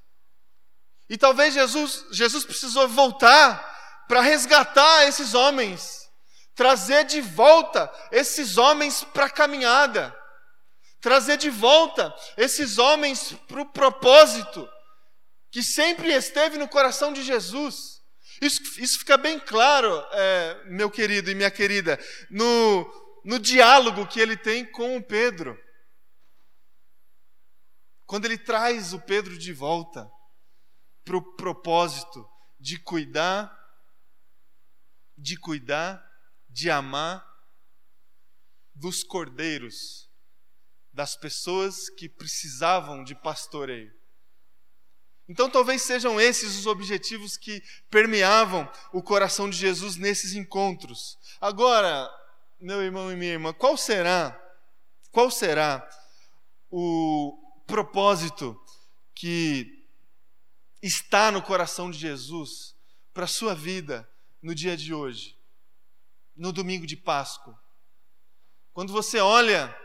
E 1.07 1.17
talvez 1.17 1.53
Jesus, 1.53 2.03
Jesus 2.11 2.43
precisou 2.43 2.89
voltar 2.89 4.05
para 4.09 4.19
resgatar 4.19 5.07
esses 5.07 5.33
homens, 5.33 6.02
trazer 6.55 7.05
de 7.05 7.21
volta 7.21 7.91
esses 8.11 8.57
homens 8.57 9.03
para 9.03 9.25
a 9.25 9.29
caminhada, 9.29 10.15
trazer 11.01 11.37
de 11.37 11.49
volta 11.49 12.13
esses 12.37 12.77
homens 12.77 13.33
para 13.47 13.61
o 13.61 13.71
propósito 13.71 14.69
que 15.51 15.61
sempre 15.61 16.11
esteve 16.13 16.57
no 16.57 16.67
coração 16.67 17.13
de 17.13 17.21
Jesus. 17.21 18.01
Isso, 18.41 18.61
isso 18.79 18.99
fica 18.99 19.17
bem 19.17 19.39
claro, 19.39 20.03
é, 20.11 20.63
meu 20.65 20.89
querido 20.89 21.29
e 21.29 21.35
minha 21.35 21.51
querida, 21.51 21.99
no, 22.29 23.21
no 23.23 23.39
diálogo 23.39 24.07
que 24.07 24.19
ele 24.19 24.35
tem 24.35 24.65
com 24.65 24.97
o 24.97 25.03
Pedro. 25.03 25.57
Quando 28.05 28.25
ele 28.25 28.37
traz 28.37 28.93
o 28.93 28.99
Pedro 28.99 29.37
de 29.37 29.53
volta 29.53 30.09
para 31.03 31.17
o 31.17 31.35
propósito 31.35 32.27
de 32.59 32.79
cuidar, 32.79 33.51
de 35.17 35.37
cuidar, 35.37 36.03
de 36.53 36.69
amar 36.69 37.27
dos 38.75 39.03
cordeiros, 39.03 40.09
das 40.93 41.15
pessoas 41.15 41.89
que 41.89 42.07
precisavam 42.07 43.03
de 43.03 43.15
pastoreio. 43.15 43.91
Então, 45.27 45.49
talvez 45.49 45.81
sejam 45.81 46.21
esses 46.21 46.55
os 46.55 46.67
objetivos 46.67 47.37
que 47.37 47.63
permeavam 47.89 48.71
o 48.91 49.01
coração 49.01 49.49
de 49.49 49.57
Jesus 49.57 49.95
nesses 49.95 50.33
encontros. 50.33 51.17
Agora, 51.41 52.09
meu 52.59 52.83
irmão 52.83 53.11
e 53.11 53.15
minha 53.15 53.31
irmã, 53.31 53.51
qual 53.51 53.75
será, 53.75 54.39
qual 55.11 55.31
será 55.31 55.89
o 56.69 57.63
propósito 57.65 58.59
que 59.15 59.87
está 60.83 61.31
no 61.31 61.41
coração 61.41 61.89
de 61.89 61.97
Jesus 61.97 62.75
para 63.13 63.23
a 63.23 63.27
sua 63.27 63.55
vida 63.55 64.07
no 64.41 64.53
dia 64.53 64.75
de 64.75 64.93
hoje, 64.93 65.37
no 66.35 66.51
domingo 66.51 66.85
de 66.85 66.95
Páscoa? 66.95 67.57
Quando 68.71 68.91
você 68.91 69.19
olha 69.19 69.75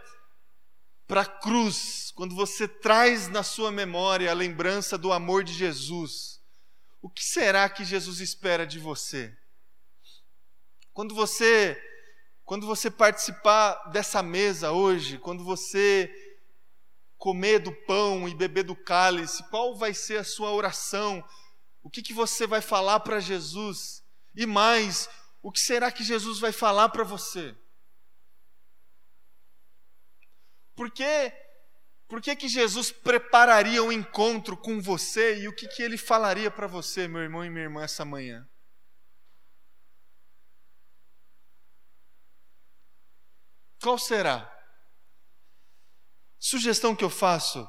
para 1.07 1.23
a 1.23 1.27
cruz, 1.27 2.13
quando 2.15 2.35
você 2.35 2.69
traz 2.69 3.29
na 3.29 3.43
sua 3.43 3.71
memória 3.71 4.31
a 4.31 4.35
lembrança 4.35 4.99
do 4.99 5.13
amor 5.13 5.45
de 5.45 5.53
Jesus, 5.53 6.41
o 7.01 7.09
que 7.09 7.25
será 7.25 7.69
que 7.69 7.85
Jesus 7.85 8.21
espera 8.21 8.67
de 8.67 8.79
você? 8.79 9.37
Quando 10.93 11.15
você 11.15 11.81
quando 12.45 12.67
você 12.67 12.91
participar 12.91 13.75
dessa 13.91 14.23
mesa 14.23 14.73
hoje, 14.73 15.19
quando 15.19 15.45
você 15.45 16.11
comer 17.19 17.59
do 17.59 17.71
pão 17.85 18.27
e 18.27 18.35
beber 18.35 18.63
do 18.63 18.75
cálice, 18.75 19.43
qual 19.51 19.77
vai 19.77 19.93
ser 19.93 20.17
a 20.17 20.25
sua 20.25 20.51
oração? 20.53 21.23
O 21.83 21.91
que, 21.91 22.01
que 22.01 22.15
você 22.15 22.47
vai 22.47 22.63
falar 22.63 23.01
para 23.01 23.21
Jesus? 23.21 24.03
E 24.35 24.47
mais, 24.47 25.11
o 25.49 25.51
que 25.51 25.61
será 25.61 25.91
que 25.91 26.05
Jesus 26.05 26.39
vai 26.39 26.53
falar 26.53 26.91
para 26.91 27.03
você? 27.03 27.57
Por 30.77 30.91
que, 30.91 31.33
por 32.07 32.21
que, 32.21 32.37
que 32.37 32.47
Jesus 32.47 32.93
prepararia 32.93 33.83
um 33.83 33.91
encontro 33.91 34.59
com 34.59 34.79
você 34.79 35.41
e 35.41 35.49
o 35.49 35.57
que, 35.57 35.67
que 35.67 35.83
ele 35.83 35.97
falaria 35.97 36.51
para 36.51 36.67
você, 36.67 37.09
meu 37.09 37.23
irmão 37.23 37.43
e 37.43 37.49
minha 37.49 37.65
irmã, 37.65 37.83
essa 37.83 38.05
manhã? 38.05 38.47
Qual 43.81 43.97
será? 43.97 44.55
Sugestão 46.39 46.95
que 46.95 47.05
eu 47.05 47.11
faço 47.11 47.67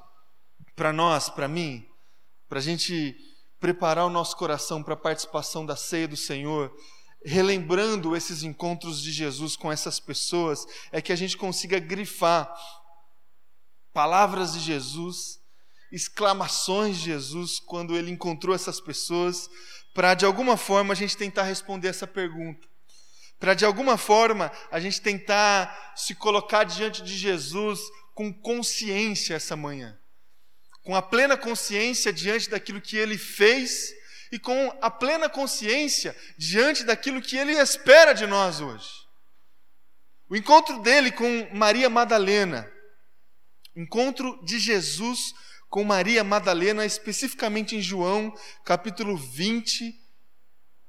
para 0.75 0.91
nós, 0.91 1.29
para 1.29 1.47
mim, 1.47 1.89
para 2.49 2.59
a 2.59 2.61
gente 2.61 3.15
preparar 3.57 4.05
o 4.05 4.09
nosso 4.09 4.35
coração 4.35 4.83
para 4.83 4.95
a 4.95 4.97
participação 4.97 5.65
da 5.65 5.77
ceia 5.77 6.09
do 6.09 6.17
Senhor, 6.17 6.75
relembrando 7.23 8.15
esses 8.15 8.43
encontros 8.43 9.01
de 9.01 9.11
Jesus 9.11 9.55
com 9.55 9.71
essas 9.71 9.99
pessoas, 9.99 10.65
é 10.91 11.01
que 11.01 11.11
a 11.11 11.15
gente 11.15 11.37
consiga 11.37 11.79
grifar 11.79 12.53
palavras 13.93 14.53
de 14.53 14.59
Jesus, 14.59 15.39
exclamações 15.91 16.97
de 16.97 17.05
Jesus 17.05 17.59
quando 17.59 17.95
ele 17.97 18.11
encontrou 18.11 18.55
essas 18.55 18.79
pessoas, 18.79 19.49
para 19.93 20.13
de 20.13 20.25
alguma 20.25 20.55
forma 20.55 20.93
a 20.93 20.95
gente 20.95 21.17
tentar 21.17 21.43
responder 21.43 21.89
essa 21.89 22.07
pergunta. 22.07 22.67
Para 23.39 23.53
de 23.53 23.65
alguma 23.65 23.97
forma 23.97 24.51
a 24.69 24.79
gente 24.79 25.01
tentar 25.01 25.93
se 25.95 26.13
colocar 26.13 26.63
diante 26.63 27.01
de 27.01 27.17
Jesus 27.17 27.79
com 28.13 28.33
consciência 28.33 29.33
essa 29.33 29.55
manhã. 29.55 29.97
Com 30.83 30.95
a 30.95 31.01
plena 31.01 31.37
consciência 31.37 32.11
diante 32.11 32.49
daquilo 32.49 32.81
que 32.81 32.97
ele 32.97 33.17
fez 33.17 33.93
e 34.31 34.39
com 34.39 34.77
a 34.81 34.89
plena 34.89 35.29
consciência 35.29 36.15
diante 36.37 36.83
daquilo 36.83 37.21
que 37.21 37.37
ele 37.37 37.53
espera 37.53 38.13
de 38.13 38.27
nós 38.27 38.61
hoje. 38.61 38.89
O 40.29 40.35
encontro 40.35 40.79
dele 40.81 41.11
com 41.11 41.49
Maria 41.53 41.89
Madalena 41.89 42.71
Encontro 43.79 44.37
de 44.43 44.59
Jesus 44.59 45.33
com 45.69 45.85
Maria 45.85 46.21
Madalena, 46.21 46.85
especificamente 46.85 47.77
em 47.77 47.81
João, 47.81 48.33
capítulo 48.65 49.15
20, 49.15 49.95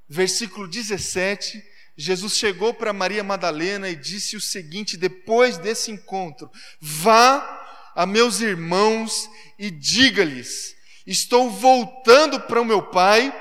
versículo 0.08 0.66
17. 0.66 1.62
Jesus 1.96 2.36
chegou 2.36 2.74
para 2.74 2.92
Maria 2.92 3.22
Madalena 3.22 3.88
e 3.88 3.94
disse 3.94 4.36
o 4.36 4.40
seguinte, 4.40 4.96
depois 4.96 5.56
desse 5.56 5.92
encontro: 5.92 6.50
Vá 6.80 7.92
a 7.94 8.04
meus 8.06 8.40
irmãos 8.40 9.30
e 9.56 9.70
diga-lhes: 9.70 10.74
Estou 11.06 11.50
voltando 11.50 12.40
para 12.40 12.60
o 12.60 12.64
meu 12.64 12.82
Pai, 12.82 13.32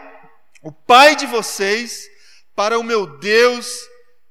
o 0.62 0.72
Pai 0.72 1.16
de 1.16 1.26
vocês, 1.26 2.10
para 2.56 2.78
o 2.80 2.84
meu 2.84 3.18
Deus 3.20 3.68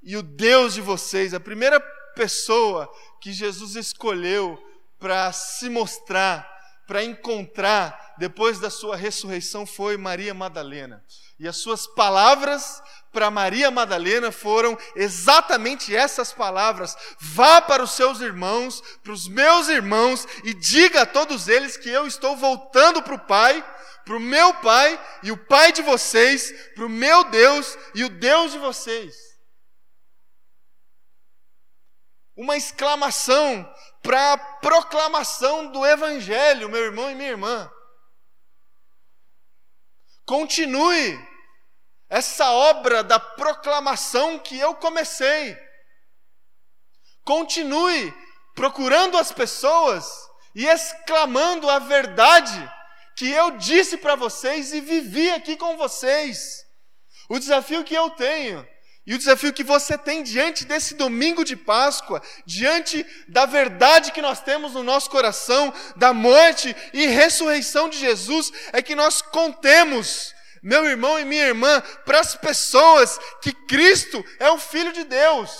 e 0.02 0.16
o 0.16 0.22
Deus 0.22 0.74
de 0.74 0.80
vocês. 0.80 1.34
A 1.34 1.40
primeira 1.40 1.80
pessoa 2.14 2.90
que 3.20 3.32
Jesus 3.32 3.76
escolheu 3.76 4.58
para 4.98 5.32
se 5.32 5.68
mostrar, 5.68 6.48
para 6.86 7.04
encontrar 7.04 8.14
depois 8.18 8.58
da 8.58 8.70
sua 8.70 8.96
ressurreição 8.96 9.64
foi 9.64 9.96
Maria 9.96 10.34
Madalena. 10.34 11.04
E 11.38 11.46
as 11.46 11.58
suas 11.58 11.86
palavras 11.86 12.82
para 13.12 13.30
Maria 13.30 13.70
Madalena 13.70 14.30
foram 14.30 14.76
exatamente 14.94 15.94
essas 15.94 16.32
palavras: 16.32 16.96
vá 17.20 17.60
para 17.60 17.82
os 17.82 17.92
seus 17.92 18.20
irmãos, 18.20 18.82
para 19.02 19.12
os 19.12 19.26
meus 19.28 19.68
irmãos, 19.68 20.26
e 20.44 20.54
diga 20.54 21.02
a 21.02 21.06
todos 21.06 21.48
eles 21.48 21.76
que 21.76 21.88
eu 21.88 22.06
estou 22.06 22.36
voltando 22.36 23.02
para 23.02 23.14
o 23.14 23.26
Pai, 23.26 23.64
para 24.04 24.16
o 24.16 24.20
meu 24.20 24.54
Pai 24.54 24.98
e 25.22 25.32
o 25.32 25.36
Pai 25.36 25.72
de 25.72 25.82
vocês, 25.82 26.52
para 26.74 26.86
o 26.86 26.88
meu 26.88 27.24
Deus 27.24 27.76
e 27.94 28.04
o 28.04 28.08
Deus 28.08 28.52
de 28.52 28.58
vocês. 28.58 29.16
Uma 32.36 32.56
exclamação 32.56 33.68
para 34.02 34.34
a 34.34 34.38
proclamação 34.38 35.72
do 35.72 35.84
Evangelho, 35.84 36.68
meu 36.68 36.84
irmão 36.84 37.10
e 37.10 37.14
minha 37.14 37.30
irmã. 37.30 37.70
Continue 40.24 41.27
essa 42.08 42.50
obra 42.50 43.02
da 43.02 43.18
proclamação 43.18 44.38
que 44.38 44.58
eu 44.58 44.74
comecei. 44.74 45.56
Continue 47.24 48.14
procurando 48.54 49.18
as 49.18 49.30
pessoas 49.30 50.06
e 50.54 50.66
exclamando 50.66 51.68
a 51.68 51.78
verdade 51.78 52.72
que 53.16 53.30
eu 53.30 53.52
disse 53.52 53.96
para 53.96 54.14
vocês 54.14 54.72
e 54.72 54.80
vivi 54.80 55.30
aqui 55.30 55.56
com 55.56 55.76
vocês. 55.76 56.64
O 57.28 57.38
desafio 57.38 57.84
que 57.84 57.94
eu 57.94 58.10
tenho 58.10 58.66
e 59.08 59.14
o 59.14 59.18
desafio 59.18 59.54
que 59.54 59.64
você 59.64 59.96
tem 59.96 60.22
diante 60.22 60.66
desse 60.66 60.94
domingo 60.94 61.42
de 61.42 61.56
Páscoa, 61.56 62.22
diante 62.44 63.06
da 63.26 63.46
verdade 63.46 64.12
que 64.12 64.20
nós 64.20 64.42
temos 64.42 64.74
no 64.74 64.82
nosso 64.82 65.08
coração, 65.08 65.72
da 65.96 66.12
morte 66.12 66.76
e 66.92 67.06
ressurreição 67.06 67.88
de 67.88 67.98
Jesus, 67.98 68.52
é 68.70 68.82
que 68.82 68.94
nós 68.94 69.22
contemos, 69.22 70.34
meu 70.68 70.84
irmão 70.84 71.18
e 71.18 71.24
minha 71.24 71.46
irmã, 71.46 71.80
para 72.04 72.20
as 72.20 72.36
pessoas 72.36 73.18
que 73.40 73.52
Cristo 73.52 74.22
é 74.38 74.50
o 74.50 74.58
Filho 74.58 74.92
de 74.92 75.02
Deus. 75.02 75.50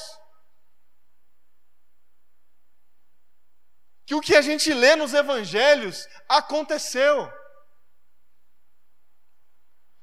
Que 4.05 4.15
o 4.15 4.21
que 4.21 4.37
a 4.37 4.43
gente 4.43 4.71
lê 4.75 4.97
nos 4.97 5.15
evangelhos 5.15 6.07
aconteceu. 6.29 7.33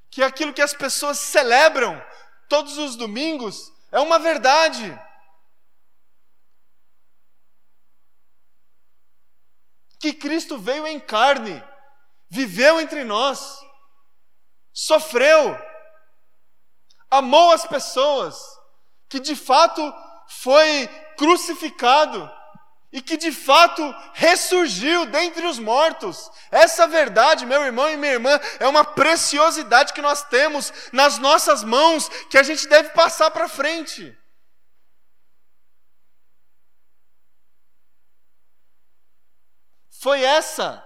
Que 0.10 0.24
aquilo 0.24 0.54
que 0.54 0.62
as 0.62 0.74
pessoas 0.74 1.20
celebram 1.20 2.04
todos 2.50 2.80
os 2.80 2.96
domingos 2.96 3.72
é 3.92 4.00
uma 4.00 4.18
verdade. 4.18 5.00
Que 10.00 10.14
Cristo 10.14 10.58
veio 10.58 10.88
em 10.88 11.00
carne, 11.00 11.64
viveu 12.28 12.82
entre 12.82 13.04
nós, 13.04 13.65
sofreu, 14.76 15.58
amou 17.10 17.54
as 17.54 17.66
pessoas, 17.66 18.38
que 19.08 19.22
de 19.22 19.34
fato 19.34 19.82
foi 20.28 20.88
crucificado 21.18 22.30
e 22.92 23.02
que 23.02 23.16
de 23.16 23.32
fato 23.32 23.82
ressurgiu 24.14 25.06
dentre 25.06 25.46
os 25.46 25.58
mortos. 25.60 26.30
Essa 26.52 26.88
verdade, 26.88 27.46
meu 27.46 27.64
irmão 27.64 27.90
e 27.90 27.96
minha 27.96 28.14
irmã, 28.14 28.38
é 28.60 28.68
uma 28.68 28.84
preciosidade 28.84 29.94
que 29.94 30.02
nós 30.02 30.24
temos 30.24 30.74
nas 30.92 31.18
nossas 31.20 31.64
mãos 31.64 32.10
que 32.30 32.38
a 32.38 32.44
gente 32.44 32.68
deve 32.68 32.90
passar 32.90 33.32
para 33.32 33.48
frente. 33.48 34.18
Foi 39.90 40.22
essa 40.22 40.86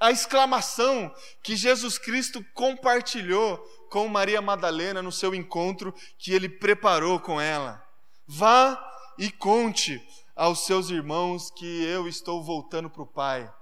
a 0.00 0.10
exclamação 0.10 1.14
que 1.42 1.54
Jesus 1.54 1.98
Cristo 1.98 2.42
compartilhou 2.54 3.58
com 3.90 4.08
Maria 4.08 4.40
Madalena 4.40 5.02
no 5.02 5.12
seu 5.12 5.34
encontro 5.34 5.94
que 6.18 6.32
ele 6.32 6.48
preparou 6.48 7.20
com 7.20 7.38
ela. 7.38 7.86
Vá 8.26 8.82
e 9.18 9.30
conte 9.30 10.02
aos 10.34 10.64
seus 10.64 10.88
irmãos 10.88 11.50
que 11.50 11.84
eu 11.84 12.08
estou 12.08 12.42
voltando 12.42 12.88
para 12.88 13.02
o 13.02 13.06
Pai, 13.06 13.52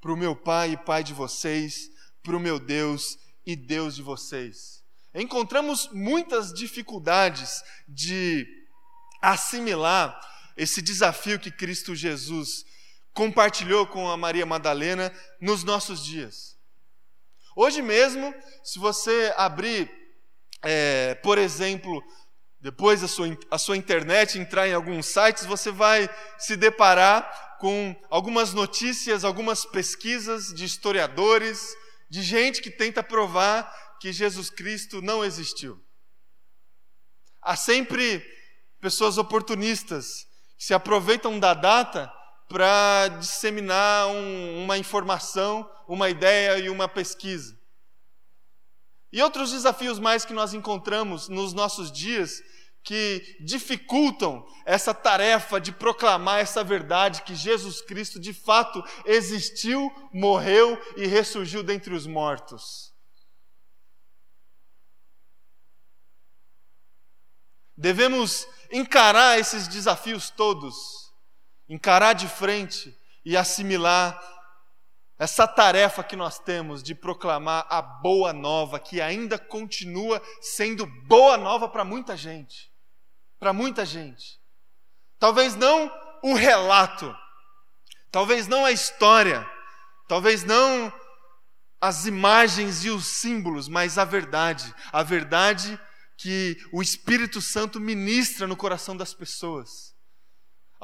para 0.00 0.12
o 0.12 0.16
meu 0.16 0.34
Pai 0.34 0.72
e 0.72 0.76
Pai 0.76 1.04
de 1.04 1.14
vocês, 1.14 1.88
para 2.24 2.36
o 2.36 2.40
meu 2.40 2.58
Deus 2.58 3.16
e 3.46 3.54
Deus 3.54 3.94
de 3.94 4.02
vocês. 4.02 4.82
Encontramos 5.14 5.88
muitas 5.92 6.52
dificuldades 6.52 7.62
de 7.86 8.44
assimilar 9.22 10.20
esse 10.56 10.82
desafio 10.82 11.38
que 11.38 11.52
Cristo 11.52 11.94
Jesus 11.94 12.64
compartilhou 13.14 13.86
com 13.86 14.10
a 14.10 14.16
Maria 14.16 14.44
Madalena 14.44 15.12
nos 15.40 15.62
nossos 15.62 16.04
dias. 16.04 16.58
Hoje 17.56 17.80
mesmo, 17.80 18.34
se 18.64 18.80
você 18.80 19.32
abrir, 19.36 19.88
é, 20.62 21.14
por 21.16 21.38
exemplo, 21.38 22.02
depois 22.60 23.04
a 23.04 23.08
sua, 23.08 23.38
a 23.50 23.56
sua 23.56 23.76
internet, 23.76 24.38
entrar 24.38 24.66
em 24.66 24.74
alguns 24.74 25.06
sites, 25.06 25.46
você 25.46 25.70
vai 25.70 26.10
se 26.36 26.56
deparar 26.56 27.56
com 27.60 27.94
algumas 28.10 28.52
notícias, 28.52 29.24
algumas 29.24 29.64
pesquisas 29.64 30.52
de 30.52 30.64
historiadores, 30.64 31.76
de 32.10 32.20
gente 32.20 32.60
que 32.60 32.70
tenta 32.70 33.02
provar 33.02 33.72
que 34.00 34.12
Jesus 34.12 34.50
Cristo 34.50 35.00
não 35.00 35.24
existiu. 35.24 35.80
Há 37.40 37.54
sempre 37.54 38.20
pessoas 38.80 39.18
oportunistas 39.18 40.26
que 40.58 40.64
se 40.64 40.74
aproveitam 40.74 41.38
da 41.38 41.54
data 41.54 42.12
para 42.48 43.08
disseminar 43.18 44.08
um, 44.08 44.64
uma 44.64 44.78
informação, 44.78 45.68
uma 45.88 46.08
ideia 46.08 46.58
e 46.58 46.68
uma 46.68 46.88
pesquisa. 46.88 47.58
E 49.12 49.22
outros 49.22 49.52
desafios 49.52 49.98
mais 49.98 50.24
que 50.24 50.32
nós 50.32 50.54
encontramos 50.54 51.28
nos 51.28 51.52
nossos 51.52 51.90
dias 51.90 52.42
que 52.84 53.36
dificultam 53.40 54.46
essa 54.66 54.92
tarefa 54.92 55.58
de 55.58 55.72
proclamar 55.72 56.40
essa 56.40 56.62
verdade 56.62 57.22
que 57.22 57.34
Jesus 57.34 57.80
Cristo 57.80 58.20
de 58.20 58.34
fato 58.34 58.84
existiu, 59.06 59.90
morreu 60.12 60.78
e 60.96 61.06
ressurgiu 61.06 61.62
dentre 61.62 61.94
os 61.94 62.06
mortos. 62.06 62.92
Devemos 67.76 68.46
encarar 68.70 69.38
esses 69.38 69.66
desafios 69.66 70.30
todos, 70.30 71.03
encarar 71.68 72.12
de 72.12 72.28
frente 72.28 72.96
e 73.24 73.36
assimilar 73.36 74.20
essa 75.18 75.46
tarefa 75.46 76.02
que 76.02 76.16
nós 76.16 76.38
temos 76.38 76.82
de 76.82 76.94
proclamar 76.94 77.66
a 77.70 77.80
boa 77.80 78.32
nova, 78.32 78.80
que 78.80 79.00
ainda 79.00 79.38
continua 79.38 80.20
sendo 80.40 80.86
boa 81.06 81.36
nova 81.36 81.68
para 81.68 81.84
muita 81.84 82.16
gente. 82.16 82.70
Para 83.38 83.52
muita 83.52 83.86
gente. 83.86 84.40
Talvez 85.18 85.54
não 85.54 85.90
o 86.22 86.34
relato, 86.34 87.14
talvez 88.10 88.46
não 88.48 88.64
a 88.64 88.72
história, 88.72 89.48
talvez 90.08 90.42
não 90.42 90.92
as 91.80 92.06
imagens 92.06 92.84
e 92.84 92.90
os 92.90 93.06
símbolos, 93.06 93.68
mas 93.68 93.98
a 93.98 94.04
verdade. 94.04 94.74
A 94.90 95.02
verdade 95.02 95.78
que 96.16 96.56
o 96.72 96.82
Espírito 96.82 97.40
Santo 97.40 97.78
ministra 97.78 98.46
no 98.46 98.56
coração 98.56 98.96
das 98.96 99.14
pessoas. 99.14 99.93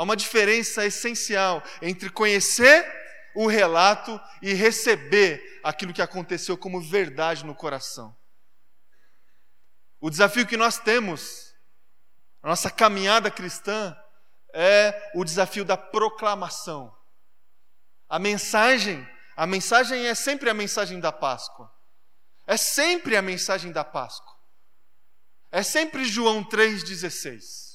Há 0.00 0.02
uma 0.02 0.16
diferença 0.16 0.86
essencial 0.86 1.62
entre 1.82 2.08
conhecer 2.08 2.90
o 3.34 3.46
relato 3.46 4.18
e 4.40 4.54
receber 4.54 5.60
aquilo 5.62 5.92
que 5.92 6.00
aconteceu 6.00 6.56
como 6.56 6.80
verdade 6.80 7.44
no 7.44 7.54
coração. 7.54 8.16
O 10.00 10.08
desafio 10.08 10.46
que 10.46 10.56
nós 10.56 10.78
temos, 10.78 11.54
a 12.42 12.48
nossa 12.48 12.70
caminhada 12.70 13.30
cristã, 13.30 13.94
é 14.54 15.10
o 15.14 15.22
desafio 15.22 15.66
da 15.66 15.76
proclamação. 15.76 16.96
A 18.08 18.18
mensagem, 18.18 19.06
a 19.36 19.46
mensagem 19.46 20.06
é 20.06 20.14
sempre 20.14 20.48
a 20.48 20.54
mensagem 20.54 20.98
da 20.98 21.12
Páscoa. 21.12 21.70
É 22.46 22.56
sempre 22.56 23.18
a 23.18 23.20
mensagem 23.20 23.70
da 23.70 23.84
Páscoa. 23.84 24.34
É 25.52 25.62
sempre 25.62 26.06
João 26.06 26.42
3,16. 26.42 27.69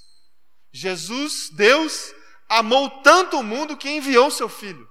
Jesus, 0.76 1.50
Deus, 1.52 2.14
amou 2.50 3.02
tanto 3.02 3.40
o 3.40 3.44
mundo 3.44 3.78
que 3.78 3.90
enviou 3.90 4.30
seu 4.30 4.50
filho. 4.50 4.86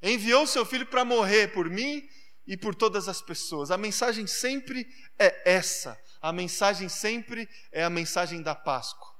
Enviou 0.00 0.46
seu 0.46 0.64
filho 0.64 0.86
para 0.86 1.04
morrer 1.04 1.48
por 1.48 1.68
mim 1.68 2.08
e 2.46 2.56
por 2.56 2.72
todas 2.72 3.08
as 3.08 3.20
pessoas. 3.20 3.72
A 3.72 3.76
mensagem 3.76 4.28
sempre 4.28 4.86
é 5.18 5.42
essa. 5.44 6.00
A 6.22 6.32
mensagem 6.32 6.88
sempre 6.88 7.48
é 7.72 7.82
a 7.82 7.90
mensagem 7.90 8.40
da 8.40 8.54
Páscoa. 8.54 9.12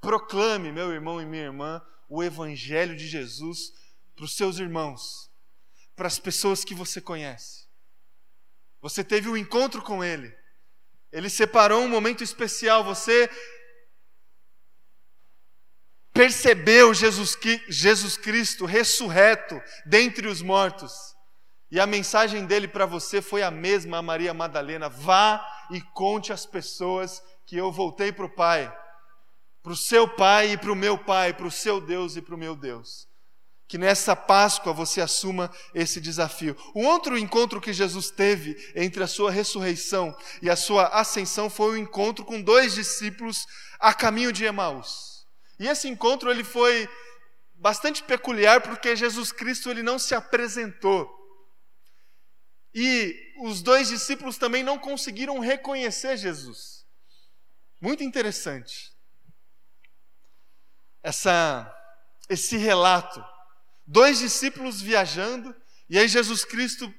Proclame, 0.00 0.72
meu 0.72 0.90
irmão 0.92 1.20
e 1.20 1.26
minha 1.26 1.44
irmã, 1.44 1.82
o 2.08 2.24
Evangelho 2.24 2.96
de 2.96 3.06
Jesus 3.06 3.70
para 4.14 4.24
os 4.24 4.34
seus 4.34 4.58
irmãos, 4.58 5.30
para 5.94 6.06
as 6.06 6.18
pessoas 6.18 6.64
que 6.64 6.74
você 6.74 7.02
conhece. 7.02 7.66
Você 8.80 9.04
teve 9.04 9.28
um 9.28 9.36
encontro 9.36 9.82
com 9.82 10.02
Ele. 10.02 10.34
Ele 11.12 11.28
separou 11.28 11.82
um 11.82 11.88
momento 11.88 12.24
especial. 12.24 12.82
Você 12.82 13.28
percebeu 16.16 16.94
Jesus, 16.94 17.36
Jesus 17.68 18.16
Cristo 18.16 18.64
ressurreto 18.64 19.60
dentre 19.84 20.26
os 20.26 20.40
mortos. 20.40 20.92
E 21.70 21.78
a 21.78 21.86
mensagem 21.86 22.46
dele 22.46 22.66
para 22.66 22.86
você 22.86 23.20
foi 23.20 23.42
a 23.42 23.50
mesma, 23.50 23.98
a 23.98 24.02
Maria 24.02 24.32
Madalena: 24.32 24.88
vá 24.88 25.44
e 25.70 25.80
conte 25.80 26.32
às 26.32 26.46
pessoas 26.46 27.22
que 27.46 27.56
eu 27.56 27.70
voltei 27.70 28.12
para 28.12 28.24
o 28.24 28.34
Pai, 28.34 28.72
para 29.62 29.72
o 29.72 29.76
seu 29.76 30.08
Pai 30.08 30.52
e 30.52 30.56
para 30.56 30.72
o 30.72 30.76
meu 30.76 30.96
Pai, 30.96 31.34
para 31.34 31.46
o 31.46 31.50
seu 31.50 31.80
Deus 31.80 32.16
e 32.16 32.22
para 32.22 32.34
o 32.34 32.38
meu 32.38 32.56
Deus. 32.56 33.06
Que 33.68 33.76
nessa 33.76 34.14
Páscoa 34.14 34.72
você 34.72 35.00
assuma 35.00 35.50
esse 35.74 36.00
desafio. 36.00 36.56
Um 36.72 36.86
outro 36.86 37.18
encontro 37.18 37.60
que 37.60 37.72
Jesus 37.72 38.10
teve 38.10 38.56
entre 38.76 39.02
a 39.02 39.08
sua 39.08 39.28
ressurreição 39.28 40.16
e 40.40 40.48
a 40.48 40.54
sua 40.54 40.86
ascensão 40.86 41.50
foi 41.50 41.72
o 41.72 41.76
encontro 41.76 42.24
com 42.24 42.40
dois 42.40 42.74
discípulos 42.74 43.44
a 43.80 43.92
caminho 43.92 44.32
de 44.32 44.44
Emaús. 44.44 45.15
E 45.58 45.66
esse 45.66 45.88
encontro 45.88 46.30
ele 46.30 46.44
foi 46.44 46.88
bastante 47.54 48.02
peculiar 48.02 48.60
porque 48.60 48.94
Jesus 48.94 49.32
Cristo 49.32 49.70
ele 49.70 49.82
não 49.82 49.98
se 49.98 50.14
apresentou. 50.14 51.14
E 52.74 53.14
os 53.40 53.62
dois 53.62 53.88
discípulos 53.88 54.36
também 54.36 54.62
não 54.62 54.78
conseguiram 54.78 55.38
reconhecer 55.38 56.16
Jesus. 56.16 56.84
Muito 57.80 58.04
interessante. 58.04 58.92
Essa 61.02 61.72
esse 62.28 62.56
relato 62.56 63.24
dois 63.86 64.18
discípulos 64.18 64.82
viajando, 64.82 65.54
e 65.88 65.98
aí 65.98 66.08
Jesus 66.08 66.44
Cristo 66.44 66.92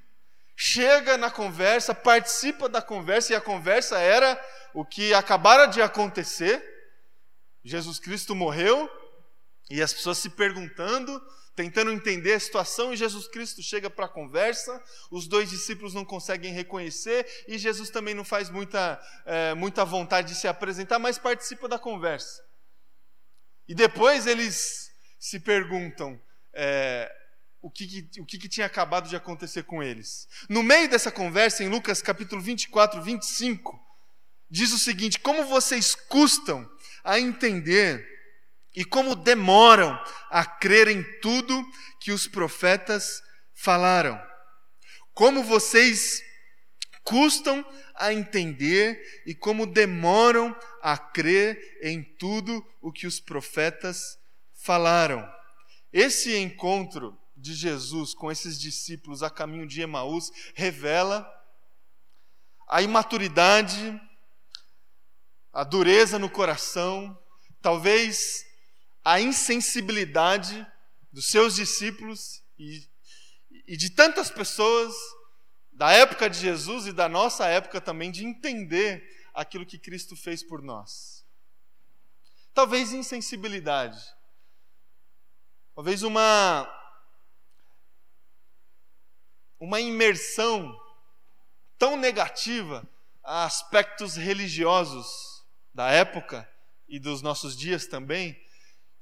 chega 0.56 1.18
na 1.18 1.30
conversa, 1.30 1.94
participa 1.94 2.70
da 2.70 2.82
conversa, 2.82 3.34
e 3.34 3.36
a 3.36 3.42
conversa 3.42 4.00
era 4.00 4.40
o 4.74 4.86
que 4.86 5.14
acabara 5.14 5.66
de 5.66 5.82
acontecer. 5.82 6.77
Jesus 7.68 8.00
Cristo 8.00 8.34
morreu, 8.34 8.90
e 9.70 9.82
as 9.82 9.94
pessoas 9.94 10.18
se 10.18 10.30
perguntando, 10.30 11.22
tentando 11.56 11.92
entender 11.92 12.34
a 12.34 12.40
situação, 12.40 12.94
e 12.94 12.98
Jesus 12.98 13.28
Cristo 13.28 13.62
chega 13.62 13.90
para 13.90 14.06
a 14.06 14.10
conversa, 14.10 14.82
os 15.12 15.28
dois 15.28 15.50
discípulos 15.50 15.94
não 15.94 16.06
conseguem 16.06 16.54
reconhecer, 16.54 17.28
e 17.48 17.58
Jesus 17.58 17.90
também 17.90 18.14
não 18.14 18.24
faz 18.24 18.50
muita, 18.50 19.02
é, 19.26 19.54
muita 19.54 19.84
vontade 19.84 20.30
de 20.30 20.36
se 20.36 20.48
apresentar, 20.48 20.98
mas 21.00 21.18
participa 21.18 21.68
da 21.68 21.78
conversa. 21.78 22.42
E 23.68 23.76
depois 23.76 24.26
eles 24.26 24.90
se 25.20 25.40
perguntam: 25.40 26.22
é, 26.54 27.12
o, 27.62 27.70
que, 27.70 28.10
o 28.20 28.26
que, 28.26 28.38
que 28.38 28.48
tinha 28.48 28.66
acabado 28.66 29.10
de 29.10 29.16
acontecer 29.16 29.64
com 29.64 29.84
eles. 29.84 30.28
No 30.48 30.64
meio 30.64 30.90
dessa 30.90 31.12
conversa, 31.12 31.64
em 31.64 31.70
Lucas 31.70 32.02
capítulo 32.02 32.42
24, 32.42 33.02
25, 33.02 33.78
diz 34.50 34.72
o 34.72 34.78
seguinte: 34.78 35.20
Como 35.20 35.44
vocês 35.46 35.96
custam 35.96 36.70
a 37.08 37.18
entender 37.18 38.06
e 38.76 38.84
como 38.84 39.16
demoram 39.16 39.98
a 40.30 40.46
crer 40.46 40.90
em 40.90 41.02
tudo 41.22 41.66
que 42.02 42.12
os 42.12 42.28
profetas 42.28 43.24
falaram. 43.56 44.22
Como 45.14 45.42
vocês 45.42 46.22
custam 47.04 47.66
a 47.96 48.14
entender 48.14 49.02
e 49.26 49.34
como 49.34 49.66
demoram 49.66 50.54
a 50.82 50.98
crer 50.98 51.58
em 51.82 52.04
tudo 52.04 52.64
o 52.82 52.92
que 52.92 53.08
os 53.08 53.22
profetas 53.22 54.20
falaram. 54.54 55.26
Esse 55.94 56.36
encontro 56.38 57.18
de 57.38 57.54
Jesus 57.54 58.14
com 58.14 58.30
esses 58.30 58.60
discípulos 58.60 59.24
a 59.24 59.30
caminho 59.30 59.66
de 59.66 59.82
Emaús 59.82 60.30
revela 60.54 61.26
a 62.68 62.82
imaturidade, 62.82 63.98
a 65.58 65.64
dureza 65.64 66.20
no 66.20 66.30
coração, 66.30 67.20
talvez 67.64 68.46
a 69.04 69.20
insensibilidade 69.20 70.64
dos 71.12 71.30
seus 71.30 71.56
discípulos 71.56 72.44
e, 72.60 72.88
e 73.66 73.76
de 73.76 73.90
tantas 73.90 74.30
pessoas 74.30 74.94
da 75.72 75.92
época 75.92 76.30
de 76.30 76.38
Jesus 76.38 76.86
e 76.86 76.94
da 76.94 77.10
nossa 77.10 77.48
época 77.48 77.82
também 77.82 78.12
de 78.12 78.24
entender 78.24 79.04
aquilo 79.34 79.66
que 79.66 79.80
Cristo 79.80 80.16
fez 80.16 80.44
por 80.44 80.62
nós. 80.62 81.26
Talvez 82.54 82.94
insensibilidade 82.94 83.98
Talvez 85.74 86.04
uma 86.04 86.72
uma 89.60 89.82
imersão 89.82 90.80
tão 91.80 91.98
negativa 91.98 92.88
a 93.24 93.44
aspectos 93.44 94.16
religiosos 94.16 95.27
da 95.78 95.92
época 95.92 96.50
e 96.90 96.98
dos 96.98 97.22
nossos 97.22 97.56
dias 97.56 97.86
também, 97.86 98.36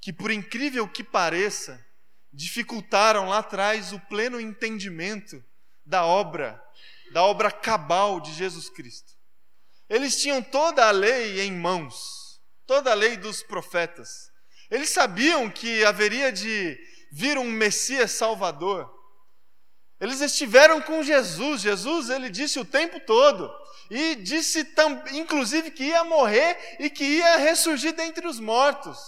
que 0.01 0.11
por 0.11 0.29
incrível 0.29 0.85
que 0.85 1.05
pareça, 1.05 1.81
dificultaram 2.33 3.29
lá 3.29 3.37
atrás 3.37 3.93
o 3.93 3.99
pleno 4.09 4.41
entendimento 4.41 5.41
da 5.85 6.05
obra, 6.05 6.61
da 7.13 7.23
obra 7.23 7.49
cabal 7.49 8.19
de 8.19 8.33
Jesus 8.33 8.69
Cristo. 8.69 9.13
Eles 9.87 10.21
tinham 10.21 10.41
toda 10.41 10.85
a 10.85 10.91
lei 10.91 11.39
em 11.39 11.53
mãos, 11.53 12.41
toda 12.67 12.91
a 12.91 12.93
lei 12.93 13.15
dos 13.15 13.41
profetas. 13.41 14.29
Eles 14.69 14.89
sabiam 14.89 15.49
que 15.49 15.85
haveria 15.85 16.29
de 16.29 16.77
vir 17.09 17.37
um 17.37 17.49
Messias 17.49 18.11
Salvador. 18.11 18.93
Eles 20.05 20.21
estiveram 20.21 20.79
com 20.81 21.01
Jesus. 21.01 21.61
Jesus, 21.61 22.11
ele 22.11 22.29
disse 22.29 22.59
o 22.59 22.65
tempo 22.65 22.99
todo. 22.99 23.51
E 23.89 24.15
disse, 24.15 24.67
inclusive, 25.13 25.71
que 25.71 25.85
ia 25.85 26.03
morrer 26.03 26.77
e 26.79 26.91
que 26.91 27.03
ia 27.03 27.37
ressurgir 27.37 27.93
dentre 27.93 28.27
os 28.27 28.39
mortos. 28.39 28.99